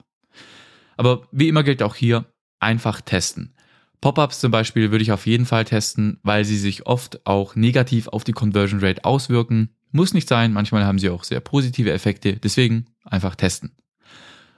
Aber 0.97 1.27
wie 1.33 1.49
immer 1.49 1.63
gilt 1.63 1.83
auch 1.83 1.95
hier, 1.95 2.27
einfach 2.61 3.01
testen. 3.01 3.55
Pop-ups 4.01 4.41
zum 4.41 4.51
Beispiel 4.51 4.91
würde 4.91 5.03
ich 5.03 5.13
auf 5.13 5.27
jeden 5.27 5.47
Fall 5.47 5.65
testen, 5.65 6.19
weil 6.23 6.45
sie 6.45 6.59
sich 6.59 6.87
oft 6.87 7.25
auch 7.25 7.55
negativ 7.55 8.09
auf 8.09 8.25
die 8.25 8.33
Conversion 8.33 8.81
Rate 8.81 9.05
auswirken. 9.05 9.71
Muss 9.93 10.13
nicht 10.13 10.29
sein, 10.29 10.53
manchmal 10.53 10.85
haben 10.85 10.99
sie 10.99 11.09
auch 11.09 11.25
sehr 11.25 11.41
positive 11.41 11.93
Effekte, 11.93 12.37
deswegen 12.37 12.87
einfach 13.05 13.37
testen. 13.37 13.77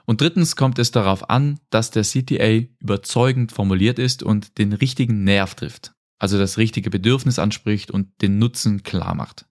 Und 0.06 0.20
drittens 0.20 0.56
kommt 0.56 0.78
es 0.78 0.90
darauf 0.90 1.28
an, 1.30 1.60
dass 1.70 1.90
der 1.90 2.04
CTA 2.04 2.66
überzeugend 2.78 3.52
formuliert 3.52 3.98
ist 3.98 4.22
und 4.22 4.58
den 4.58 4.72
richtigen 4.72 5.24
Nerv 5.24 5.54
trifft, 5.54 5.92
also 6.18 6.38
das 6.38 6.58
richtige 6.58 6.90
Bedürfnis 6.90 7.38
anspricht 7.38 7.90
und 7.90 8.22
den 8.22 8.38
Nutzen 8.38 8.82
klar 8.82 9.14
macht. 9.14 9.46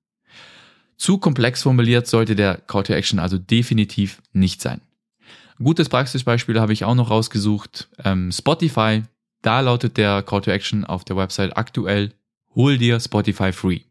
Zu 0.98 1.18
komplex 1.18 1.64
formuliert 1.64 2.08
sollte 2.08 2.36
der 2.36 2.58
Call 2.58 2.84
to 2.84 2.94
Action 2.94 3.20
also 3.20 3.38
definitiv 3.38 4.22
nicht 4.32 4.62
sein. 4.62 4.82
gutes 5.62 5.90
Praxisbeispiel 5.90 6.60
habe 6.60 6.74
ich 6.74 6.84
auch 6.84 6.96
noch 6.96 7.10
rausgesucht. 7.10 7.90
Ähm, 8.04 8.32
Spotify 8.32 9.04
da 9.44 9.60
lautet 9.60 9.98
der 9.98 10.24
Call 10.24 10.42
to 10.42 10.52
Action 10.52 10.86
auf 10.86 11.04
der 11.04 11.18
Website 11.18 11.56
aktuell, 11.58 12.14
hol 12.56 12.78
dir 12.78 13.00
Spotify 13.00 13.52
Free. 13.52 13.82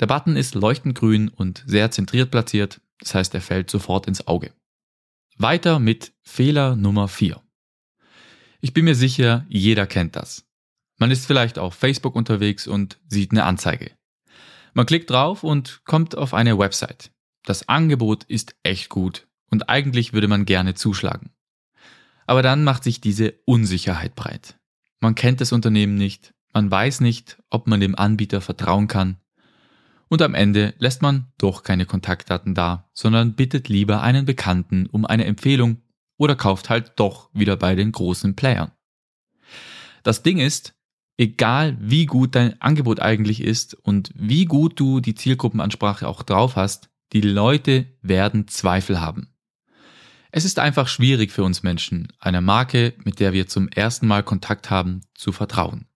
Der 0.00 0.06
Button 0.06 0.36
ist 0.36 0.54
leuchtend 0.54 0.96
grün 0.96 1.28
und 1.28 1.62
sehr 1.66 1.90
zentriert 1.90 2.30
platziert, 2.30 2.80
das 2.98 3.14
heißt, 3.14 3.34
er 3.34 3.42
fällt 3.42 3.70
sofort 3.70 4.08
ins 4.08 4.26
Auge. 4.26 4.52
Weiter 5.36 5.78
mit 5.78 6.14
Fehler 6.22 6.76
Nummer 6.76 7.08
4. 7.08 7.40
Ich 8.62 8.72
bin 8.72 8.86
mir 8.86 8.94
sicher, 8.94 9.44
jeder 9.48 9.86
kennt 9.86 10.16
das. 10.16 10.46
Man 10.96 11.10
ist 11.10 11.26
vielleicht 11.26 11.58
auf 11.58 11.74
Facebook 11.74 12.16
unterwegs 12.16 12.66
und 12.66 12.98
sieht 13.06 13.32
eine 13.32 13.44
Anzeige. 13.44 13.90
Man 14.74 14.86
klickt 14.86 15.08
drauf 15.08 15.44
und 15.44 15.82
kommt 15.84 16.16
auf 16.16 16.34
eine 16.34 16.58
Website. 16.58 17.12
Das 17.44 17.68
Angebot 17.68 18.24
ist 18.24 18.56
echt 18.64 18.88
gut 18.88 19.28
und 19.50 19.68
eigentlich 19.68 20.12
würde 20.12 20.28
man 20.28 20.44
gerne 20.44 20.74
zuschlagen. 20.74 21.30
Aber 22.26 22.42
dann 22.42 22.64
macht 22.64 22.84
sich 22.84 23.00
diese 23.00 23.34
Unsicherheit 23.44 24.14
breit. 24.14 24.58
Man 25.00 25.14
kennt 25.14 25.40
das 25.40 25.52
Unternehmen 25.52 25.94
nicht, 25.94 26.34
man 26.52 26.70
weiß 26.70 27.00
nicht, 27.00 27.38
ob 27.50 27.66
man 27.66 27.80
dem 27.80 27.94
Anbieter 27.94 28.40
vertrauen 28.40 28.88
kann. 28.88 29.18
Und 30.08 30.22
am 30.22 30.34
Ende 30.34 30.74
lässt 30.78 31.02
man 31.02 31.32
doch 31.38 31.62
keine 31.62 31.86
Kontaktdaten 31.86 32.54
da, 32.54 32.88
sondern 32.94 33.34
bittet 33.34 33.68
lieber 33.68 34.02
einen 34.02 34.24
Bekannten 34.24 34.86
um 34.86 35.04
eine 35.04 35.24
Empfehlung 35.24 35.82
oder 36.16 36.36
kauft 36.36 36.68
halt 36.70 36.92
doch 36.96 37.30
wieder 37.32 37.56
bei 37.56 37.74
den 37.74 37.92
großen 37.92 38.34
Playern. 38.34 38.72
Das 40.02 40.22
Ding 40.22 40.38
ist, 40.38 40.74
egal 41.16 41.76
wie 41.80 42.06
gut 42.06 42.34
dein 42.34 42.60
Angebot 42.60 43.00
eigentlich 43.00 43.40
ist 43.40 43.74
und 43.74 44.10
wie 44.14 44.44
gut 44.44 44.78
du 44.78 45.00
die 45.00 45.14
Zielgruppenansprache 45.14 46.08
auch 46.08 46.22
drauf 46.22 46.56
hast, 46.56 46.88
die 47.12 47.20
Leute 47.20 47.86
werden 48.02 48.48
Zweifel 48.48 49.00
haben. 49.00 49.28
Es 50.32 50.44
ist 50.44 50.58
einfach 50.58 50.88
schwierig 50.88 51.30
für 51.30 51.44
uns 51.44 51.62
Menschen, 51.62 52.08
einer 52.18 52.40
Marke, 52.40 52.94
mit 53.04 53.20
der 53.20 53.32
wir 53.32 53.46
zum 53.46 53.68
ersten 53.68 54.08
Mal 54.08 54.24
Kontakt 54.24 54.68
haben, 54.68 55.02
zu 55.14 55.30
vertrauen. 55.30 55.86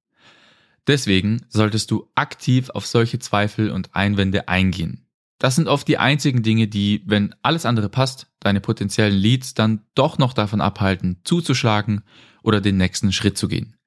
Deswegen 0.86 1.44
solltest 1.48 1.90
du 1.90 2.08
aktiv 2.14 2.70
auf 2.70 2.86
solche 2.86 3.18
Zweifel 3.18 3.70
und 3.70 3.94
Einwände 3.96 4.48
eingehen. 4.48 5.08
Das 5.38 5.56
sind 5.56 5.68
oft 5.68 5.86
die 5.86 5.98
einzigen 5.98 6.42
Dinge, 6.42 6.68
die, 6.68 7.02
wenn 7.06 7.34
alles 7.42 7.66
andere 7.66 7.88
passt, 7.88 8.28
deine 8.40 8.60
potenziellen 8.60 9.16
Leads 9.16 9.54
dann 9.54 9.84
doch 9.94 10.18
noch 10.18 10.32
davon 10.32 10.60
abhalten, 10.60 11.20
zuzuschlagen 11.24 12.02
oder 12.42 12.60
den 12.60 12.76
nächsten 12.76 13.12
Schritt 13.12 13.38
zu 13.38 13.48
gehen. 13.48 13.77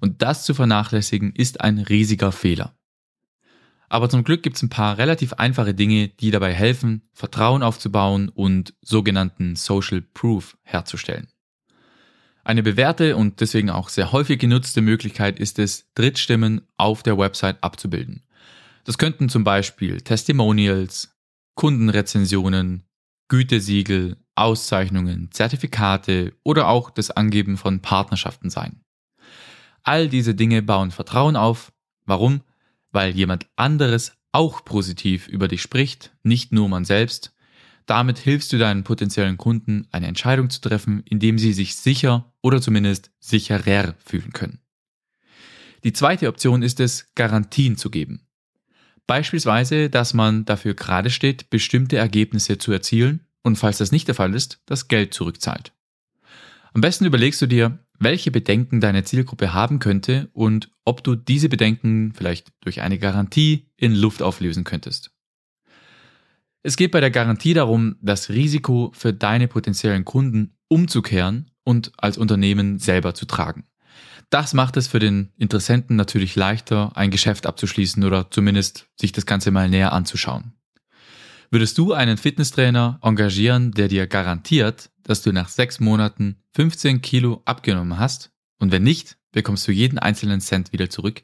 Und 0.00 0.22
das 0.22 0.44
zu 0.44 0.54
vernachlässigen 0.54 1.32
ist 1.34 1.60
ein 1.60 1.78
riesiger 1.78 2.32
Fehler. 2.32 2.74
Aber 3.88 4.10
zum 4.10 4.22
Glück 4.22 4.42
gibt 4.42 4.56
es 4.56 4.62
ein 4.62 4.68
paar 4.68 4.98
relativ 4.98 5.34
einfache 5.34 5.74
Dinge, 5.74 6.08
die 6.08 6.30
dabei 6.30 6.52
helfen, 6.52 7.08
Vertrauen 7.14 7.62
aufzubauen 7.62 8.28
und 8.28 8.74
sogenannten 8.82 9.56
Social 9.56 10.02
Proof 10.02 10.58
herzustellen. 10.62 11.28
Eine 12.44 12.62
bewährte 12.62 13.16
und 13.16 13.40
deswegen 13.40 13.70
auch 13.70 13.88
sehr 13.88 14.12
häufig 14.12 14.38
genutzte 14.38 14.80
Möglichkeit 14.80 15.38
ist 15.38 15.58
es, 15.58 15.86
Drittstimmen 15.94 16.62
auf 16.76 17.02
der 17.02 17.18
Website 17.18 17.62
abzubilden. 17.62 18.24
Das 18.84 18.96
könnten 18.96 19.28
zum 19.28 19.44
Beispiel 19.44 20.00
Testimonials, 20.00 21.14
Kundenrezensionen, 21.56 22.84
Gütesiegel, 23.28 24.16
Auszeichnungen, 24.34 25.30
Zertifikate 25.30 26.32
oder 26.42 26.68
auch 26.68 26.90
das 26.90 27.10
Angeben 27.10 27.58
von 27.58 27.80
Partnerschaften 27.80 28.48
sein. 28.48 28.80
All 29.82 30.08
diese 30.08 30.34
Dinge 30.34 30.62
bauen 30.62 30.90
Vertrauen 30.90 31.36
auf. 31.36 31.72
Warum? 32.04 32.42
weil 32.92 33.14
jemand 33.14 33.46
anderes 33.56 34.12
auch 34.32 34.64
positiv 34.64 35.28
über 35.28 35.48
dich 35.48 35.62
spricht, 35.62 36.12
nicht 36.22 36.52
nur 36.52 36.68
man 36.68 36.84
selbst. 36.84 37.34
Damit 37.86 38.18
hilfst 38.18 38.52
du 38.52 38.58
deinen 38.58 38.84
potenziellen 38.84 39.38
Kunden, 39.38 39.88
eine 39.92 40.06
Entscheidung 40.06 40.50
zu 40.50 40.60
treffen, 40.60 41.02
indem 41.06 41.38
sie 41.38 41.52
sich 41.52 41.76
sicher 41.76 42.32
oder 42.42 42.60
zumindest 42.60 43.10
sicherer 43.18 43.94
fühlen 44.04 44.32
können. 44.32 44.60
Die 45.84 45.92
zweite 45.92 46.28
Option 46.28 46.62
ist 46.62 46.80
es, 46.80 47.12
Garantien 47.14 47.76
zu 47.76 47.90
geben. 47.90 48.26
Beispielsweise, 49.06 49.88
dass 49.88 50.12
man 50.12 50.44
dafür 50.44 50.74
gerade 50.74 51.08
steht, 51.08 51.48
bestimmte 51.48 51.96
Ergebnisse 51.96 52.58
zu 52.58 52.72
erzielen 52.72 53.26
und 53.42 53.56
falls 53.56 53.78
das 53.78 53.92
nicht 53.92 54.06
der 54.06 54.14
Fall 54.14 54.34
ist, 54.34 54.60
das 54.66 54.88
Geld 54.88 55.14
zurückzahlt. 55.14 55.72
Am 56.74 56.82
besten 56.82 57.06
überlegst 57.06 57.40
du 57.40 57.46
dir, 57.46 57.78
welche 57.98 58.30
Bedenken 58.30 58.80
deine 58.80 59.04
Zielgruppe 59.04 59.52
haben 59.52 59.78
könnte 59.78 60.28
und 60.32 60.70
ob 60.84 61.02
du 61.02 61.14
diese 61.14 61.48
Bedenken 61.48 62.12
vielleicht 62.14 62.52
durch 62.60 62.80
eine 62.80 62.98
Garantie 62.98 63.70
in 63.76 63.94
Luft 63.94 64.22
auflösen 64.22 64.64
könntest. 64.64 65.10
Es 66.62 66.76
geht 66.76 66.90
bei 66.90 67.00
der 67.00 67.10
Garantie 67.10 67.54
darum, 67.54 67.96
das 68.00 68.28
Risiko 68.28 68.92
für 68.94 69.12
deine 69.12 69.48
potenziellen 69.48 70.04
Kunden 70.04 70.56
umzukehren 70.68 71.50
und 71.64 71.92
als 71.96 72.18
Unternehmen 72.18 72.78
selber 72.78 73.14
zu 73.14 73.26
tragen. 73.26 73.64
Das 74.30 74.52
macht 74.52 74.76
es 74.76 74.88
für 74.88 74.98
den 74.98 75.32
Interessenten 75.38 75.96
natürlich 75.96 76.36
leichter, 76.36 76.96
ein 76.96 77.10
Geschäft 77.10 77.46
abzuschließen 77.46 78.04
oder 78.04 78.30
zumindest 78.30 78.88
sich 79.00 79.12
das 79.12 79.24
Ganze 79.24 79.50
mal 79.50 79.70
näher 79.70 79.92
anzuschauen. 79.92 80.52
Würdest 81.50 81.78
du 81.78 81.94
einen 81.94 82.18
Fitnesstrainer 82.18 82.98
engagieren, 83.02 83.72
der 83.72 83.88
dir 83.88 84.06
garantiert, 84.06 84.90
dass 85.02 85.22
du 85.22 85.32
nach 85.32 85.48
sechs 85.48 85.80
Monaten 85.80 86.42
15 86.54 87.00
Kilo 87.00 87.40
abgenommen 87.46 87.98
hast? 87.98 88.30
Und 88.58 88.70
wenn 88.70 88.82
nicht, 88.82 89.16
bekommst 89.32 89.66
du 89.66 89.72
jeden 89.72 89.98
einzelnen 89.98 90.42
Cent 90.42 90.72
wieder 90.72 90.90
zurück? 90.90 91.22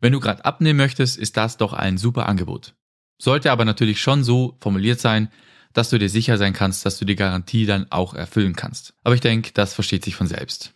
Wenn 0.00 0.14
du 0.14 0.20
gerade 0.20 0.44
abnehmen 0.46 0.78
möchtest, 0.78 1.18
ist 1.18 1.36
das 1.36 1.58
doch 1.58 1.74
ein 1.74 1.98
super 1.98 2.26
Angebot. 2.26 2.74
Sollte 3.20 3.52
aber 3.52 3.66
natürlich 3.66 4.00
schon 4.00 4.24
so 4.24 4.56
formuliert 4.60 4.98
sein, 4.98 5.28
dass 5.74 5.90
du 5.90 5.98
dir 5.98 6.08
sicher 6.08 6.38
sein 6.38 6.54
kannst, 6.54 6.86
dass 6.86 6.98
du 6.98 7.04
die 7.04 7.14
Garantie 7.14 7.66
dann 7.66 7.86
auch 7.90 8.14
erfüllen 8.14 8.56
kannst. 8.56 8.94
Aber 9.04 9.14
ich 9.14 9.20
denke, 9.20 9.52
das 9.52 9.74
versteht 9.74 10.04
sich 10.04 10.16
von 10.16 10.26
selbst. 10.26 10.74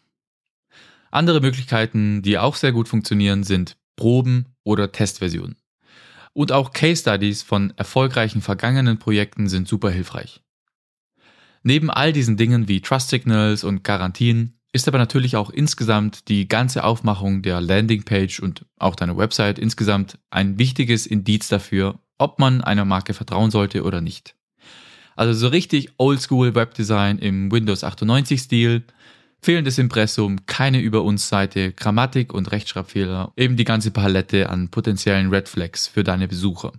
Andere 1.11 1.41
Möglichkeiten, 1.41 2.21
die 2.21 2.39
auch 2.39 2.55
sehr 2.55 2.73
gut 2.73 2.89
funktionieren, 2.89 3.45
sind 3.45 3.79
Proben 3.97 4.55
oder 4.63 4.93
Testversionen. 4.93 5.57
Und 6.37 6.53
auch 6.53 6.75
Case 6.75 7.01
Studies 7.01 7.43
von 7.43 7.73
erfolgreichen 7.79 8.43
vergangenen 8.43 8.99
Projekten 8.99 9.49
sind 9.49 9.67
super 9.67 9.89
hilfreich. 9.89 10.43
Neben 11.63 11.91
all 11.91 12.13
diesen 12.13 12.37
Dingen 12.37 12.69
wie 12.69 12.83
Trust 12.83 13.09
Signals 13.09 13.65
und 13.65 13.85
Garantien 13.85 14.59
ist 14.71 14.87
aber 14.87 14.99
natürlich 14.99 15.37
auch 15.37 15.49
insgesamt 15.49 16.29
die 16.29 16.47
ganze 16.47 16.85
Aufmachung 16.85 17.41
der 17.41 17.63
Landingpage 17.63 18.41
und 18.41 18.67
auch 18.79 18.97
deiner 18.97 19.17
Website 19.17 19.59
insgesamt 19.59 20.19
ein 20.29 20.59
wichtiges 20.59 21.07
Indiz 21.07 21.49
dafür, 21.49 22.01
ob 22.19 22.39
man 22.39 22.63
einer 22.63 22.85
Marke 22.85 23.15
vertrauen 23.15 23.51
sollte 23.51 23.83
oder 23.83 24.03
nicht. 24.03 24.37
Also 25.17 25.33
so 25.33 25.49
richtig 25.49 25.95
Oldschool 25.97 26.55
Webdesign 26.55 27.17
im 27.17 27.51
Windows 27.51 27.83
98 27.83 28.43
Stil, 28.43 28.85
fehlendes 29.41 29.79
Impressum, 29.79 30.47
keine 30.47 30.81
über 30.81 31.03
uns 31.03 31.29
Seite, 31.29 31.73
Grammatik 31.73 32.33
und 32.33 32.51
Rechtschreibfehler, 32.53 33.33
eben 33.37 33.57
die 33.57 33.65
ganze 33.65 33.91
Palette 33.91 34.51
an 34.51 34.71
potenziellen 34.71 35.31
Red 35.31 35.49
Flags 35.49 35.87
für 35.87 36.05
deine 36.05 36.29
Besucher. 36.29 36.73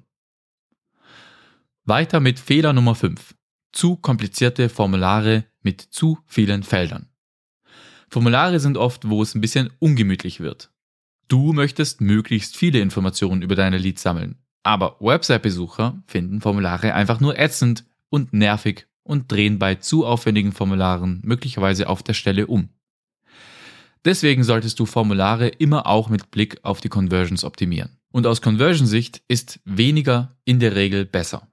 Weiter 1.86 2.20
mit 2.20 2.40
Fehler 2.40 2.74
Nummer 2.74 2.96
5. 2.96 3.36
Zu 3.72 3.96
komplizierte 3.96 4.70
Formulare 4.70 5.46
mit 5.62 5.82
zu 5.82 6.20
vielen 6.26 6.64
Feldern. 6.64 7.10
Formulare 8.10 8.60
sind 8.60 8.78
oft, 8.78 9.10
wo 9.10 9.22
es 9.22 9.36
ein 9.36 9.42
bisschen 9.42 9.70
ungemütlich 9.80 10.40
wird. 10.40 10.72
Du 11.28 11.54
möchtest 11.54 12.02
möglichst 12.02 12.56
viele 12.56 12.80
Informationen 12.80 13.42
über 13.42 13.56
deine 13.56 13.78
Leads 13.78 14.02
sammeln. 14.02 14.38
Aber 14.64 14.98
Website-Besucher 15.00 16.02
finden 16.08 16.42
Formulare 16.42 16.94
einfach 16.94 17.20
nur 17.20 17.38
ätzend 17.38 17.86
und 18.10 18.34
nervig 18.34 18.88
und 19.08 19.32
drehen 19.32 19.58
bei 19.58 19.76
zu 19.76 20.06
aufwendigen 20.06 20.52
Formularen 20.52 21.22
möglicherweise 21.24 21.90
auf 21.90 22.04
der 22.04 22.14
Stelle 22.14 22.48
um. 22.48 22.70
Deswegen 24.06 24.44
solltest 24.44 24.80
du 24.80 24.86
Formulare 24.86 25.48
immer 25.48 25.88
auch 25.88 26.10
mit 26.10 26.32
Blick 26.32 26.60
auf 26.64 26.82
die 26.82 26.90
Conversions 26.90 27.44
optimieren. 27.44 27.98
Und 28.12 28.28
aus 28.28 28.42
Conversion-Sicht 28.42 29.22
ist 29.28 29.60
weniger 29.66 30.38
in 30.46 30.60
der 30.60 30.76
Regel 30.76 31.06
besser. 31.06 31.48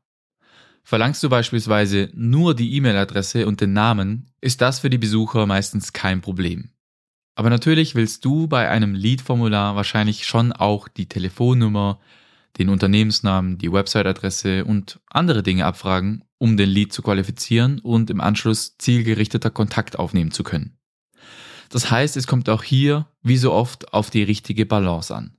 Verlangst 0.82 1.22
du 1.22 1.28
beispielsweise 1.28 2.10
nur 2.12 2.54
die 2.54 2.74
E-Mail-Adresse 2.76 3.46
und 3.46 3.60
den 3.60 3.72
Namen, 3.72 4.30
ist 4.40 4.60
das 4.60 4.80
für 4.80 4.90
die 4.90 4.98
Besucher 4.98 5.46
meistens 5.46 5.92
kein 5.92 6.20
Problem. 6.20 6.70
Aber 7.34 7.50
natürlich 7.50 7.94
willst 7.94 8.24
du 8.24 8.46
bei 8.46 8.68
einem 8.68 8.94
Lead-Formular 8.94 9.74
wahrscheinlich 9.74 10.26
schon 10.26 10.52
auch 10.52 10.86
die 10.88 11.08
Telefonnummer, 11.08 11.98
den 12.58 12.68
Unternehmensnamen, 12.68 13.58
die 13.58 13.72
Website-Adresse 13.72 14.64
und 14.64 15.00
andere 15.10 15.42
Dinge 15.42 15.64
abfragen, 15.64 16.22
um 16.44 16.58
den 16.58 16.68
Lead 16.68 16.92
zu 16.92 17.00
qualifizieren 17.00 17.78
und 17.78 18.10
im 18.10 18.20
Anschluss 18.20 18.76
zielgerichteter 18.76 19.48
Kontakt 19.48 19.98
aufnehmen 19.98 20.30
zu 20.30 20.42
können. 20.42 20.76
Das 21.70 21.90
heißt, 21.90 22.18
es 22.18 22.26
kommt 22.26 22.50
auch 22.50 22.62
hier, 22.62 23.08
wie 23.22 23.38
so 23.38 23.50
oft, 23.50 23.94
auf 23.94 24.10
die 24.10 24.22
richtige 24.22 24.66
Balance 24.66 25.14
an. 25.16 25.38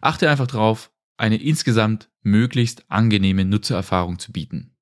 Achte 0.00 0.30
einfach 0.30 0.46
darauf, 0.46 0.92
eine 1.16 1.42
insgesamt 1.42 2.10
möglichst 2.22 2.88
angenehme 2.88 3.44
Nutzererfahrung 3.44 4.20
zu 4.20 4.30
bieten. 4.30 4.76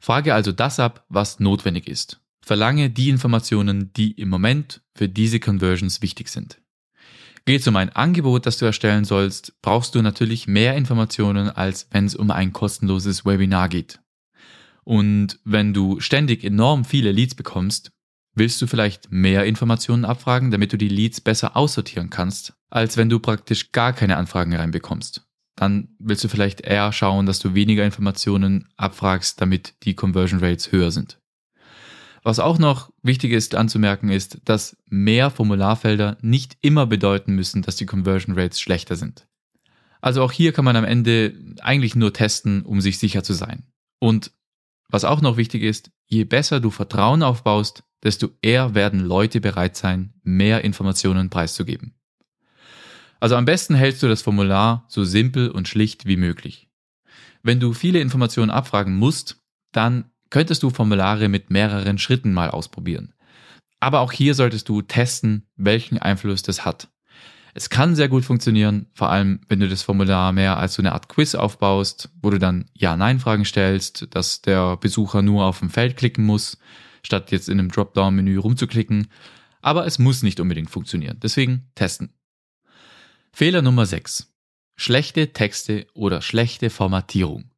Frage 0.00 0.32
also 0.32 0.52
das 0.52 0.80
ab, 0.80 1.04
was 1.10 1.38
notwendig 1.38 1.86
ist. 1.86 2.22
Verlange 2.40 2.88
die 2.88 3.10
Informationen, 3.10 3.92
die 3.92 4.12
im 4.12 4.30
Moment 4.30 4.80
für 4.94 5.06
diese 5.10 5.38
Conversions 5.38 6.00
wichtig 6.00 6.30
sind. 6.30 6.62
Geht 7.44 7.60
es 7.60 7.68
um 7.68 7.76
ein 7.76 7.90
Angebot, 7.90 8.46
das 8.46 8.56
du 8.56 8.64
erstellen 8.64 9.04
sollst, 9.04 9.60
brauchst 9.60 9.94
du 9.94 10.00
natürlich 10.00 10.46
mehr 10.46 10.76
Informationen, 10.76 11.50
als 11.50 11.88
wenn 11.90 12.06
es 12.06 12.14
um 12.14 12.30
ein 12.30 12.54
kostenloses 12.54 13.26
Webinar 13.26 13.68
geht. 13.68 14.01
Und 14.84 15.38
wenn 15.44 15.72
du 15.72 16.00
ständig 16.00 16.44
enorm 16.44 16.84
viele 16.84 17.12
Leads 17.12 17.34
bekommst, 17.34 17.92
willst 18.34 18.60
du 18.62 18.66
vielleicht 18.66 19.12
mehr 19.12 19.44
Informationen 19.44 20.04
abfragen, 20.04 20.50
damit 20.50 20.72
du 20.72 20.78
die 20.78 20.88
Leads 20.88 21.20
besser 21.20 21.56
aussortieren 21.56 22.10
kannst, 22.10 22.54
als 22.70 22.96
wenn 22.96 23.08
du 23.08 23.18
praktisch 23.20 23.72
gar 23.72 23.92
keine 23.92 24.16
Anfragen 24.16 24.54
reinbekommst 24.54 25.26
dann 25.56 25.88
willst 25.98 26.24
du 26.24 26.28
vielleicht 26.28 26.62
eher 26.62 26.92
schauen, 26.92 27.26
dass 27.26 27.38
du 27.38 27.54
weniger 27.54 27.84
Informationen 27.84 28.68
abfragst, 28.76 29.40
damit 29.40 29.74
die 29.84 29.94
Conversion 29.94 30.40
Rates 30.40 30.72
höher 30.72 30.90
sind. 30.90 31.18
Was 32.22 32.38
auch 32.38 32.58
noch 32.58 32.92
wichtig 33.02 33.32
ist 33.32 33.54
anzumerken 33.54 34.08
ist, 34.08 34.38
dass 34.44 34.76
mehr 34.86 35.30
Formularfelder 35.30 36.18
nicht 36.20 36.56
immer 36.60 36.86
bedeuten 36.86 37.34
müssen, 37.34 37.62
dass 37.62 37.76
die 37.76 37.86
Conversion 37.86 38.38
Rates 38.38 38.60
schlechter 38.60 38.96
sind. 38.96 39.26
Also 40.00 40.22
auch 40.22 40.32
hier 40.32 40.52
kann 40.52 40.64
man 40.64 40.76
am 40.76 40.84
Ende 40.84 41.34
eigentlich 41.60 41.94
nur 41.94 42.12
testen, 42.12 42.62
um 42.62 42.80
sich 42.80 42.98
sicher 42.98 43.22
zu 43.22 43.32
sein. 43.32 43.64
Und 43.98 44.32
was 44.92 45.04
auch 45.04 45.22
noch 45.22 45.36
wichtig 45.36 45.62
ist, 45.62 45.90
je 46.06 46.24
besser 46.24 46.60
du 46.60 46.70
Vertrauen 46.70 47.22
aufbaust, 47.22 47.82
desto 48.02 48.28
eher 48.42 48.74
werden 48.74 49.00
Leute 49.00 49.40
bereit 49.40 49.76
sein, 49.76 50.12
mehr 50.22 50.64
Informationen 50.64 51.30
preiszugeben. 51.30 51.94
Also 53.18 53.36
am 53.36 53.46
besten 53.46 53.74
hältst 53.74 54.02
du 54.02 54.08
das 54.08 54.20
Formular 54.20 54.84
so 54.88 55.04
simpel 55.04 55.50
und 55.50 55.66
schlicht 55.66 56.06
wie 56.06 56.16
möglich. 56.16 56.68
Wenn 57.42 57.58
du 57.58 57.72
viele 57.72 58.00
Informationen 58.00 58.50
abfragen 58.50 58.94
musst, 58.94 59.38
dann 59.72 60.10
könntest 60.28 60.62
du 60.62 60.70
Formulare 60.70 61.28
mit 61.28 61.50
mehreren 61.50 61.98
Schritten 61.98 62.34
mal 62.34 62.50
ausprobieren. 62.50 63.14
Aber 63.80 64.00
auch 64.00 64.12
hier 64.12 64.34
solltest 64.34 64.68
du 64.68 64.82
testen, 64.82 65.48
welchen 65.56 65.98
Einfluss 65.98 66.42
das 66.42 66.64
hat. 66.64 66.91
Es 67.54 67.68
kann 67.68 67.94
sehr 67.94 68.08
gut 68.08 68.24
funktionieren, 68.24 68.86
vor 68.94 69.10
allem 69.10 69.40
wenn 69.48 69.60
du 69.60 69.68
das 69.68 69.82
Formular 69.82 70.32
mehr 70.32 70.56
als 70.56 70.74
so 70.74 70.82
eine 70.82 70.92
Art 70.92 71.08
Quiz 71.08 71.34
aufbaust, 71.34 72.10
wo 72.22 72.30
du 72.30 72.38
dann 72.38 72.64
Ja-Nein-Fragen 72.74 73.44
stellst, 73.44 74.08
dass 74.10 74.40
der 74.40 74.78
Besucher 74.78 75.20
nur 75.20 75.44
auf 75.44 75.60
ein 75.60 75.68
Feld 75.68 75.96
klicken 75.98 76.24
muss, 76.24 76.58
statt 77.02 77.30
jetzt 77.30 77.50
in 77.50 77.58
einem 77.58 77.70
Dropdown-Menü 77.70 78.38
rumzuklicken. 78.38 79.08
Aber 79.60 79.86
es 79.86 79.98
muss 79.98 80.22
nicht 80.22 80.40
unbedingt 80.40 80.70
funktionieren. 80.70 81.20
Deswegen 81.22 81.70
testen. 81.74 82.14
Fehler 83.32 83.62
Nummer 83.62 83.84
6. 83.84 84.32
Schlechte 84.76 85.32
Texte 85.32 85.86
oder 85.94 86.22
schlechte 86.22 86.70
Formatierung. 86.70 87.50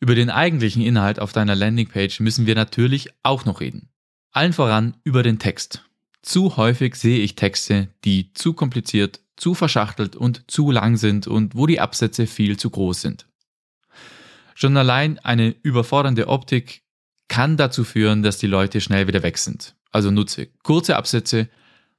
Über 0.00 0.14
den 0.14 0.30
eigentlichen 0.30 0.82
Inhalt 0.82 1.20
auf 1.20 1.32
deiner 1.32 1.54
Landingpage 1.54 2.20
müssen 2.20 2.46
wir 2.46 2.54
natürlich 2.54 3.10
auch 3.22 3.44
noch 3.44 3.60
reden. 3.60 3.90
Allen 4.32 4.52
voran 4.52 4.96
über 5.04 5.22
den 5.22 5.38
Text. 5.38 5.84
Zu 6.26 6.56
häufig 6.56 6.96
sehe 6.96 7.20
ich 7.20 7.36
Texte, 7.36 7.86
die 8.04 8.32
zu 8.32 8.52
kompliziert, 8.52 9.20
zu 9.36 9.54
verschachtelt 9.54 10.16
und 10.16 10.50
zu 10.50 10.72
lang 10.72 10.96
sind 10.96 11.28
und 11.28 11.54
wo 11.54 11.68
die 11.68 11.78
Absätze 11.78 12.26
viel 12.26 12.56
zu 12.56 12.68
groß 12.68 13.00
sind. 13.00 13.28
Schon 14.56 14.76
allein 14.76 15.20
eine 15.20 15.54
überfordernde 15.62 16.26
Optik 16.26 16.82
kann 17.28 17.56
dazu 17.56 17.84
führen, 17.84 18.24
dass 18.24 18.38
die 18.38 18.48
Leute 18.48 18.80
schnell 18.80 19.06
wieder 19.06 19.22
weg 19.22 19.38
sind. 19.38 19.76
Also 19.92 20.10
nutze 20.10 20.48
kurze 20.64 20.96
Absätze 20.96 21.48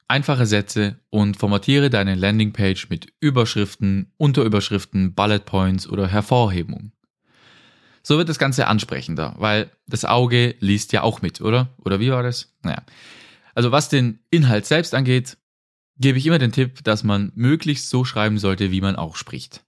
einfache 0.09 0.45
Sätze 0.45 0.99
und 1.09 1.37
formatiere 1.37 1.89
deine 1.89 2.15
Landingpage 2.15 2.89
mit 2.89 3.07
Überschriften, 3.21 4.11
Unterüberschriften, 4.17 5.15
Bullet 5.15 5.39
Points 5.39 5.87
oder 5.87 6.05
Hervorhebungen. 6.05 6.91
So 8.03 8.17
wird 8.17 8.27
das 8.27 8.39
Ganze 8.39 8.67
ansprechender, 8.67 9.35
weil 9.37 9.71
das 9.87 10.03
Auge 10.03 10.55
liest 10.59 10.91
ja 10.91 11.03
auch 11.03 11.21
mit, 11.21 11.39
oder? 11.39 11.69
Oder 11.77 12.01
wie 12.01 12.11
war 12.11 12.23
das? 12.23 12.53
Naja. 12.61 12.83
Also 13.57 13.71
was 13.71 13.89
den 13.89 14.19
Inhalt 14.29 14.67
selbst 14.67 14.93
angeht, 14.93 15.35
gebe 15.97 16.19
ich 16.19 16.27
immer 16.27 16.37
den 16.37 16.51
Tipp, 16.51 16.83
dass 16.83 17.03
man 17.03 17.31
möglichst 17.33 17.89
so 17.89 18.05
schreiben 18.05 18.37
sollte, 18.37 18.69
wie 18.69 18.81
man 18.81 18.95
auch 18.95 19.15
spricht. 19.15 19.65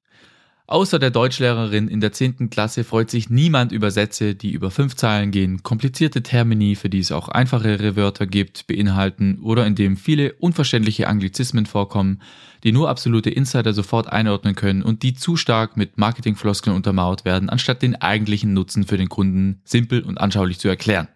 Außer 0.68 1.00
der 1.00 1.10
Deutschlehrerin 1.10 1.88
in 1.88 2.00
der 2.00 2.12
10. 2.12 2.52
Klasse 2.52 2.84
freut 2.84 3.10
sich 3.10 3.32
niemand 3.32 3.72
über 3.72 3.90
Sätze, 3.90 4.36
die 4.36 4.52
über 4.52 4.70
fünf 4.70 4.96
Zeilen 4.96 5.32
gehen, 5.32 5.64
komplizierte 5.64 6.22
Termini, 6.22 6.76
für 6.76 6.88
die 6.88 7.00
es 7.00 7.12
auch 7.12 7.30
einfachere 7.30 7.96
Wörter 7.96 8.28
gibt, 8.28 8.68
beinhalten 8.68 9.40
oder 9.42 9.66
in 9.66 9.74
dem 9.74 9.98
viele 9.98 10.34
unverständliche 10.34 11.08
Anglizismen 11.08 11.66
vorkommen, 11.66 12.22
die 12.64 12.72
nur 12.72 12.90
absolute 12.90 13.32
Insider 13.32 13.74
sofort 13.74 14.06
einordnen 14.06 14.54
können 14.54 14.84
und 14.84 15.02
die 15.02 15.16
zu 15.16 15.36
stark 15.36 15.78
mit 15.78 15.98
Marketingfloskeln 15.98 16.76
untermauert 16.76 17.26
werden, 17.26 17.50
anstatt 17.50 17.82
den 17.82 17.96
eigentlichen 17.96 18.54
Nutzen 18.54 18.86
für 18.86 18.98
den 18.98 19.10
Kunden 19.10 19.64
simpel 19.66 20.04
und 20.04 20.20
anschaulich 20.20 20.60
zu 20.60 20.68
erklären. 20.68 21.08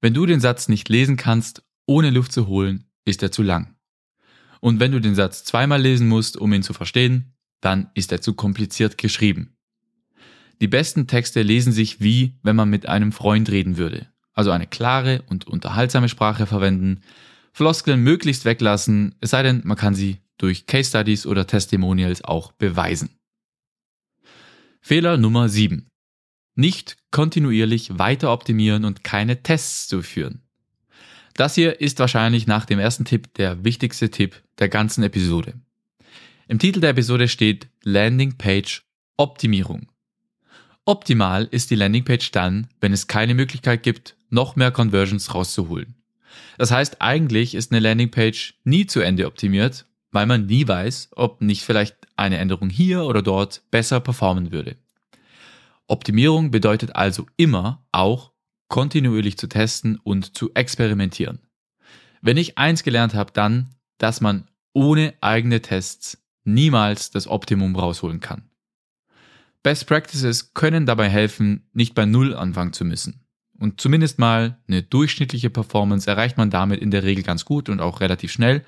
Wenn 0.00 0.14
du 0.14 0.26
den 0.26 0.40
Satz 0.40 0.68
nicht 0.68 0.88
lesen 0.88 1.16
kannst, 1.16 1.62
ohne 1.86 2.10
Luft 2.10 2.32
zu 2.32 2.46
holen, 2.46 2.84
ist 3.04 3.22
er 3.22 3.32
zu 3.32 3.42
lang. 3.42 3.74
Und 4.60 4.78
wenn 4.78 4.92
du 4.92 5.00
den 5.00 5.14
Satz 5.14 5.44
zweimal 5.44 5.80
lesen 5.80 6.08
musst, 6.08 6.36
um 6.36 6.52
ihn 6.52 6.62
zu 6.62 6.72
verstehen, 6.72 7.34
dann 7.60 7.90
ist 7.94 8.12
er 8.12 8.20
zu 8.20 8.34
kompliziert 8.34 8.98
geschrieben. 8.98 9.56
Die 10.60 10.68
besten 10.68 11.06
Texte 11.06 11.42
lesen 11.42 11.72
sich 11.72 12.00
wie, 12.00 12.38
wenn 12.42 12.56
man 12.56 12.68
mit 12.68 12.88
einem 12.88 13.12
Freund 13.12 13.50
reden 13.50 13.76
würde. 13.76 14.08
Also 14.32 14.50
eine 14.52 14.66
klare 14.66 15.22
und 15.28 15.46
unterhaltsame 15.46 16.08
Sprache 16.08 16.46
verwenden, 16.46 17.00
Floskeln 17.52 18.02
möglichst 18.02 18.44
weglassen, 18.44 19.16
es 19.20 19.30
sei 19.30 19.42
denn, 19.42 19.62
man 19.64 19.76
kann 19.76 19.94
sie 19.94 20.18
durch 20.36 20.66
Case 20.66 20.90
Studies 20.90 21.26
oder 21.26 21.46
Testimonials 21.46 22.22
auch 22.22 22.52
beweisen. 22.52 23.10
Fehler 24.80 25.16
Nummer 25.16 25.48
7. 25.48 25.88
Nicht 26.58 26.96
kontinuierlich 27.12 28.00
weiter 28.00 28.32
optimieren 28.32 28.84
und 28.84 29.04
keine 29.04 29.44
Tests 29.44 29.86
durchführen. 29.86 30.42
Das 31.34 31.54
hier 31.54 31.80
ist 31.80 32.00
wahrscheinlich 32.00 32.48
nach 32.48 32.64
dem 32.64 32.80
ersten 32.80 33.04
Tipp 33.04 33.32
der 33.34 33.62
wichtigste 33.62 34.10
Tipp 34.10 34.42
der 34.58 34.68
ganzen 34.68 35.04
Episode. 35.04 35.54
Im 36.48 36.58
Titel 36.58 36.80
der 36.80 36.90
Episode 36.90 37.28
steht 37.28 37.68
Landing 37.84 38.38
Page 38.38 38.82
Optimierung. 39.16 39.86
Optimal 40.84 41.46
ist 41.48 41.70
die 41.70 41.76
Landingpage 41.76 42.32
dann, 42.32 42.66
wenn 42.80 42.92
es 42.92 43.06
keine 43.06 43.34
Möglichkeit 43.34 43.84
gibt, 43.84 44.16
noch 44.28 44.56
mehr 44.56 44.72
Conversions 44.72 45.32
rauszuholen. 45.36 45.94
Das 46.56 46.72
heißt, 46.72 47.00
eigentlich 47.00 47.54
ist 47.54 47.70
eine 47.70 47.78
Landingpage 47.78 48.54
nie 48.64 48.84
zu 48.86 48.98
Ende 48.98 49.28
optimiert, 49.28 49.86
weil 50.10 50.26
man 50.26 50.46
nie 50.46 50.66
weiß, 50.66 51.10
ob 51.12 51.40
nicht 51.40 51.62
vielleicht 51.62 51.94
eine 52.16 52.38
Änderung 52.38 52.68
hier 52.68 53.04
oder 53.04 53.22
dort 53.22 53.62
besser 53.70 54.00
performen 54.00 54.50
würde. 54.50 54.74
Optimierung 55.88 56.50
bedeutet 56.50 56.94
also 56.94 57.26
immer 57.36 57.84
auch 57.92 58.32
kontinuierlich 58.68 59.38
zu 59.38 59.48
testen 59.48 59.96
und 59.96 60.36
zu 60.36 60.52
experimentieren. 60.54 61.40
Wenn 62.20 62.36
ich 62.36 62.58
eins 62.58 62.82
gelernt 62.82 63.14
habe, 63.14 63.32
dann, 63.32 63.74
dass 63.96 64.20
man 64.20 64.48
ohne 64.74 65.14
eigene 65.20 65.62
Tests 65.62 66.22
niemals 66.44 67.10
das 67.10 67.26
Optimum 67.26 67.74
rausholen 67.74 68.20
kann. 68.20 68.50
Best 69.62 69.86
Practices 69.86 70.54
können 70.54 70.86
dabei 70.86 71.08
helfen, 71.08 71.68
nicht 71.72 71.94
bei 71.94 72.04
Null 72.04 72.34
anfangen 72.34 72.72
zu 72.72 72.84
müssen. 72.84 73.24
Und 73.58 73.80
zumindest 73.80 74.18
mal 74.18 74.58
eine 74.68 74.82
durchschnittliche 74.82 75.50
Performance 75.50 76.08
erreicht 76.08 76.36
man 76.36 76.50
damit 76.50 76.80
in 76.80 76.90
der 76.90 77.02
Regel 77.02 77.24
ganz 77.24 77.44
gut 77.44 77.68
und 77.68 77.80
auch 77.80 78.00
relativ 78.00 78.30
schnell. 78.30 78.64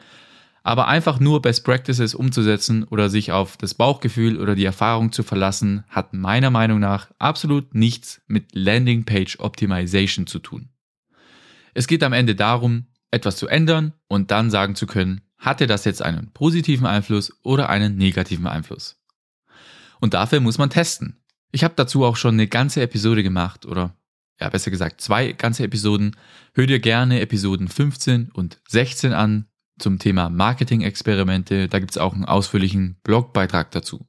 Aber 0.63 0.89
einfach 0.89 1.21
nur 1.21 1.41
Best 1.41 1.65
Practices 1.65 2.15
umzusetzen 2.15 2.85
oder 2.85 3.09
sich 3.09 3.33
auf 3.33 3.57
das 3.57 3.75
Bauchgefühl 3.75 4.39
oder 4.39 4.55
die 4.55 4.65
Erfahrung 4.65 5.11
zu 5.13 5.23
verlassen, 5.23 5.85
hat 5.89 6.13
meiner 6.13 6.51
Meinung 6.51 6.81
nach 6.81 7.11
absolut 7.19 7.75
nichts 7.75 8.21
mit 8.27 8.55
Landing 8.55 9.05
Page 9.05 9.39
Optimization 9.39 10.27
zu 10.27 10.39
tun. 10.39 10.69
Es 11.73 11.87
geht 11.87 12.03
am 12.03 12.13
Ende 12.13 12.35
darum, 12.35 12.87
etwas 13.11 13.37
zu 13.37 13.49
ändern 13.49 13.95
und 14.07 14.31
dann 14.31 14.51
sagen 14.51 14.75
zu 14.75 14.87
können, 14.87 15.23
hatte 15.39 15.67
das 15.67 15.85
jetzt 15.85 16.03
einen 16.03 16.31
positiven 16.33 16.87
Einfluss 16.87 17.33
oder 17.43 17.71
einen 17.71 17.97
negativen 17.97 18.47
Einfluss. 18.47 19.01
Und 20.01 20.15
dafür 20.15 20.41
muss 20.41 20.59
man 20.59 20.71
testen. 20.71 21.17
Ich 21.53 21.65
habe 21.65 21.75
dazu 21.77 22.05
auch 22.05 22.17
schon 22.17 22.35
eine 22.35 22.47
ganze 22.47 22.83
Episode 22.83 23.23
gemacht 23.23 23.67
oder 23.67 23.97
ja, 24.41 24.49
besser 24.49 24.71
gesagt 24.71 25.01
zwei 25.01 25.33
ganze 25.33 25.65
Episoden. 25.65 26.17
Hör 26.55 26.67
dir 26.67 26.81
gerne 26.81 27.21
Episoden 27.21 27.69
15 27.69 28.31
und 28.33 28.61
16 28.69 29.13
an 29.13 29.47
zum 29.81 29.99
Thema 29.99 30.31
Marketing-Experimente. 30.31 31.69
Da 31.69 31.79
gibt 31.79 31.93
es 31.93 31.99
auch 31.99 32.15
einen 32.15 32.25
ausführlichen 32.25 32.99
Blogbeitrag 33.03 33.71
dazu. 33.71 34.07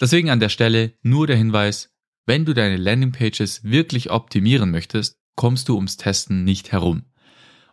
Deswegen 0.00 0.30
an 0.30 0.40
der 0.40 0.48
Stelle 0.48 0.94
nur 1.02 1.26
der 1.26 1.36
Hinweis, 1.36 1.94
wenn 2.26 2.44
du 2.44 2.54
deine 2.54 2.76
Landingpages 2.76 3.64
wirklich 3.64 4.10
optimieren 4.10 4.70
möchtest, 4.70 5.18
kommst 5.36 5.68
du 5.68 5.76
ums 5.76 5.96
Testen 5.96 6.44
nicht 6.44 6.72
herum. 6.72 7.04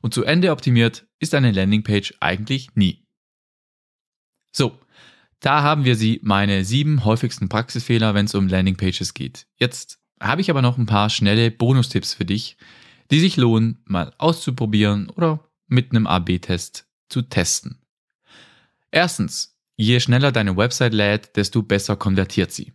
Und 0.02 0.14
zu 0.14 0.24
Ende 0.24 0.52
optimiert 0.52 1.08
ist 1.20 1.34
eine 1.36 1.52
Landingpage 1.52 2.16
eigentlich 2.20 2.76
nie. 2.76 3.06
So, 4.52 4.80
da 5.40 5.62
haben 5.62 5.86
wir 5.86 5.96
sie, 5.96 6.20
meine 6.24 6.66
sieben 6.66 7.06
häufigsten 7.06 7.50
Praxisfehler, 7.50 8.14
wenn 8.14 8.26
es 8.26 8.36
um 8.36 8.48
Landingpages 8.48 9.14
geht. 9.14 9.48
Jetzt 9.56 10.00
habe 10.20 10.42
ich 10.42 10.50
aber 10.50 10.62
noch 10.62 10.78
ein 10.78 10.86
paar 10.86 11.10
schnelle 11.10 11.52
Bonustipps 11.52 12.14
für 12.14 12.26
dich, 12.26 12.58
die 13.12 13.20
sich 13.20 13.38
lohnen, 13.38 13.82
mal 13.86 14.14
auszuprobieren 14.18 15.10
oder 15.10 15.50
mit 15.68 15.92
einem 15.92 16.08
AB-Test 16.08 16.89
zu 17.10 17.24
testen. 17.24 17.82
Erstens, 18.92 19.58
je 19.76 20.00
schneller 20.00 20.32
deine 20.32 20.58
Website 20.58 20.94
lädt, 20.94 21.36
desto 21.36 21.62
besser 21.62 21.96
konvertiert 21.96 22.52
sie. 22.52 22.74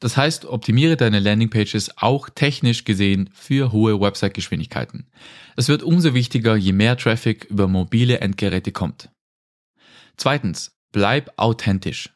Das 0.00 0.16
heißt, 0.16 0.46
optimiere 0.46 0.96
deine 0.96 1.20
Landingpages 1.20 1.96
auch 1.98 2.28
technisch 2.28 2.82
gesehen 2.82 3.30
für 3.34 3.70
hohe 3.70 4.00
Website-Geschwindigkeiten. 4.00 5.06
Es 5.54 5.68
wird 5.68 5.84
umso 5.84 6.12
wichtiger, 6.12 6.56
je 6.56 6.72
mehr 6.72 6.96
Traffic 6.96 7.44
über 7.44 7.68
mobile 7.68 8.18
Endgeräte 8.18 8.72
kommt. 8.72 9.10
Zweitens, 10.16 10.76
bleib 10.90 11.32
authentisch. 11.36 12.10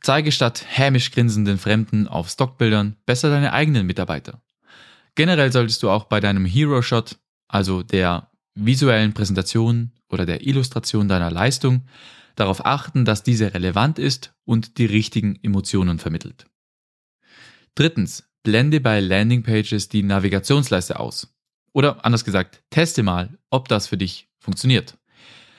Zeige 0.00 0.30
statt 0.30 0.64
hämisch 0.68 1.10
grinsenden 1.10 1.58
Fremden 1.58 2.06
auf 2.06 2.30
Stockbildern 2.30 2.96
besser 3.06 3.28
deine 3.28 3.52
eigenen 3.52 3.86
Mitarbeiter. 3.86 4.40
Generell 5.16 5.50
solltest 5.52 5.82
du 5.82 5.90
auch 5.90 6.04
bei 6.04 6.20
deinem 6.20 6.44
Hero 6.46 6.80
Shot, 6.80 7.18
also 7.48 7.82
der 7.82 8.29
visuellen 8.54 9.14
Präsentation 9.14 9.92
oder 10.08 10.26
der 10.26 10.46
Illustration 10.46 11.08
deiner 11.08 11.30
Leistung, 11.30 11.86
darauf 12.36 12.64
achten, 12.64 13.04
dass 13.04 13.22
diese 13.22 13.54
relevant 13.54 13.98
ist 13.98 14.34
und 14.44 14.78
die 14.78 14.86
richtigen 14.86 15.38
Emotionen 15.42 15.98
vermittelt. 15.98 16.46
Drittens, 17.74 18.28
blende 18.42 18.80
bei 18.80 19.00
Landingpages 19.00 19.88
die 19.88 20.02
Navigationsleiste 20.02 20.98
aus. 20.98 21.34
Oder 21.72 22.04
anders 22.04 22.24
gesagt, 22.24 22.62
teste 22.70 23.02
mal, 23.02 23.38
ob 23.50 23.68
das 23.68 23.86
für 23.86 23.96
dich 23.96 24.28
funktioniert. 24.38 24.96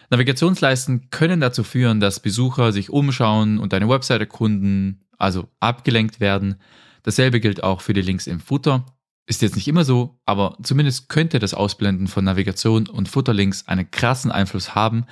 Navigationsleisten 0.10 1.10
können 1.10 1.40
dazu 1.40 1.64
führen, 1.64 2.02
dass 2.02 2.20
Besucher 2.20 2.74
sich 2.74 2.90
umschauen 2.90 3.60
und 3.60 3.72
deine 3.72 3.88
Website 3.88 4.20
erkunden, 4.20 5.06
also 5.18 5.48
abgelenkt 5.62 6.20
werden. 6.20 6.56
Dasselbe 7.04 7.40
gilt 7.40 7.64
auch 7.64 7.80
für 7.80 7.94
die 7.94 8.02
Links 8.02 8.28
im 8.28 8.42
Footer. 8.42 8.86
Ist 9.28 9.42
jetzt 9.42 9.56
nicht 9.56 9.68
immer 9.68 9.86
so, 9.86 10.20
aber 10.26 10.58
zumindest 10.64 11.10
könnte 11.10 11.40
das 11.40 11.54
Ausblenden 11.54 12.08
von 12.08 12.26
Navigation 12.26 12.88
und 12.88 13.08
Futterlinks 13.08 13.68
einen 13.68 13.90
krassen 13.92 14.32
Einfluss 14.32 14.76
haben, 14.76 15.06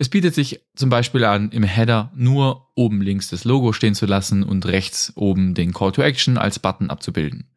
es 0.00 0.08
bietet 0.08 0.34
sich 0.34 0.60
zum 0.76 0.90
Beispiel 0.90 1.24
an, 1.24 1.50
im 1.50 1.64
Header 1.64 2.12
nur 2.14 2.68
oben 2.76 3.02
links 3.02 3.28
das 3.28 3.44
Logo 3.44 3.72
stehen 3.72 3.96
zu 3.96 4.06
lassen 4.06 4.44
und 4.44 4.64
rechts 4.64 5.12
oben 5.16 5.54
den 5.54 5.72
Call 5.72 5.90
to 5.90 6.02
Action 6.02 6.38
als 6.38 6.60
Button 6.60 6.88
abzubilden. 6.88 7.50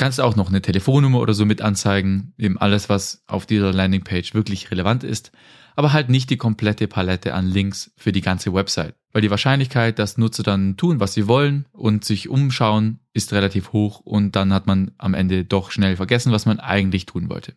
Kannst 0.00 0.18
auch 0.18 0.34
noch 0.34 0.48
eine 0.48 0.62
Telefonnummer 0.62 1.20
oder 1.20 1.34
so 1.34 1.44
mit 1.44 1.60
anzeigen, 1.60 2.32
eben 2.38 2.56
alles, 2.56 2.88
was 2.88 3.22
auf 3.26 3.44
dieser 3.44 3.70
Landingpage 3.70 4.32
wirklich 4.32 4.70
relevant 4.70 5.04
ist, 5.04 5.30
aber 5.76 5.92
halt 5.92 6.08
nicht 6.08 6.30
die 6.30 6.38
komplette 6.38 6.88
Palette 6.88 7.34
an 7.34 7.46
Links 7.46 7.92
für 7.98 8.10
die 8.10 8.22
ganze 8.22 8.54
Website, 8.54 8.94
weil 9.12 9.20
die 9.20 9.28
Wahrscheinlichkeit, 9.30 9.98
dass 9.98 10.16
Nutzer 10.16 10.42
dann 10.42 10.78
tun, 10.78 11.00
was 11.00 11.12
sie 11.12 11.28
wollen 11.28 11.66
und 11.72 12.06
sich 12.06 12.30
umschauen, 12.30 13.00
ist 13.12 13.34
relativ 13.34 13.74
hoch 13.74 14.00
und 14.00 14.36
dann 14.36 14.54
hat 14.54 14.66
man 14.66 14.92
am 14.96 15.12
Ende 15.12 15.44
doch 15.44 15.70
schnell 15.70 15.96
vergessen, 15.96 16.32
was 16.32 16.46
man 16.46 16.60
eigentlich 16.60 17.04
tun 17.04 17.28
wollte. 17.28 17.52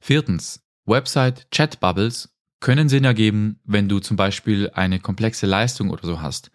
Viertens, 0.00 0.62
Website 0.84 1.50
Chat 1.50 1.80
Bubbles 1.80 2.36
können 2.60 2.90
Sinn 2.90 3.04
ergeben, 3.04 3.58
wenn 3.64 3.88
du 3.88 4.00
zum 4.00 4.18
Beispiel 4.18 4.68
eine 4.74 5.00
komplexe 5.00 5.46
Leistung 5.46 5.88
oder 5.88 6.06
so 6.06 6.20
hast. 6.20 6.50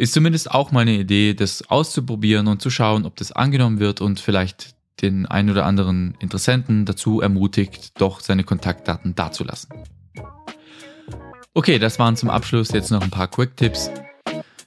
Ist 0.00 0.14
zumindest 0.14 0.50
auch 0.50 0.72
mal 0.72 0.80
eine 0.80 0.94
Idee, 0.94 1.34
das 1.34 1.68
auszuprobieren 1.68 2.48
und 2.48 2.62
zu 2.62 2.70
schauen, 2.70 3.04
ob 3.04 3.16
das 3.16 3.32
angenommen 3.32 3.80
wird 3.80 4.00
und 4.00 4.18
vielleicht 4.18 4.74
den 5.02 5.26
einen 5.26 5.50
oder 5.50 5.66
anderen 5.66 6.16
Interessenten 6.20 6.86
dazu 6.86 7.20
ermutigt, 7.20 8.00
doch 8.00 8.20
seine 8.20 8.42
Kontaktdaten 8.42 9.14
dazulassen. 9.14 9.68
Okay, 11.52 11.78
das 11.78 11.98
waren 11.98 12.16
zum 12.16 12.30
Abschluss 12.30 12.70
jetzt 12.70 12.90
noch 12.90 13.02
ein 13.02 13.10
paar 13.10 13.28
Quick-Tipps. 13.28 13.90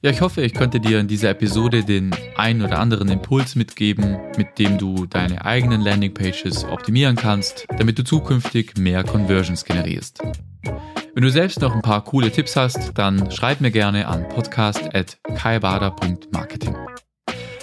Ja, 0.03 0.11
ich 0.11 0.21
hoffe, 0.21 0.43
ich 0.43 0.53
konnte 0.53 0.79
dir 0.79 0.99
in 0.99 1.07
dieser 1.07 1.31
Episode 1.31 1.83
den 1.83 2.15
einen 2.35 2.61
oder 2.61 2.77
anderen 2.77 3.09
Impuls 3.09 3.55
mitgeben, 3.55 4.17
mit 4.37 4.59
dem 4.59 4.77
du 4.77 5.07
deine 5.07 5.43
eigenen 5.43 5.81
Landingpages 5.81 6.63
optimieren 6.65 7.15
kannst, 7.15 7.65
damit 7.75 7.97
du 7.97 8.03
zukünftig 8.03 8.77
mehr 8.77 9.03
Conversions 9.03 9.65
generierst. 9.65 10.21
Wenn 11.15 11.23
du 11.23 11.29
selbst 11.29 11.61
noch 11.61 11.75
ein 11.75 11.83
paar 11.83 12.03
coole 12.03 12.31
Tipps 12.31 12.55
hast, 12.55 12.97
dann 12.97 13.29
schreib 13.29 13.61
mir 13.61 13.69
gerne 13.69 14.07
an 14.07 14.27
podcast.kaibader.marketing. 14.29 16.75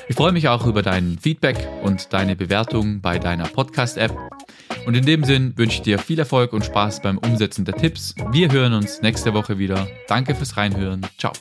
Ich 0.09 0.15
freue 0.15 0.31
mich 0.31 0.47
auch 0.49 0.67
über 0.67 0.83
dein 0.83 1.19
Feedback 1.21 1.57
und 1.83 2.13
deine 2.13 2.37
Bewertung 2.37 3.01
bei 3.01 3.19
deiner 3.19 3.49
Podcast-App. 3.49 4.17
Und 4.87 4.97
in 4.97 5.05
dem 5.05 5.25
Sinn 5.25 5.55
wünsche 5.57 5.79
ich 5.79 5.83
dir 5.83 5.99
viel 5.99 6.21
Erfolg 6.21 6.53
und 6.53 6.65
Spaß 6.65 7.03
beim 7.03 7.19
Umsetzen 7.19 7.65
der 7.65 7.75
Tipps. 7.75 8.15
Wir 8.31 8.53
hören 8.53 8.73
uns 8.73 9.03
nächste 9.03 9.35
Woche 9.35 9.59
wieder. 9.59 9.89
Danke 10.07 10.37
fürs 10.37 10.57
Reinhören. 10.57 11.05
Ciao. 11.19 11.33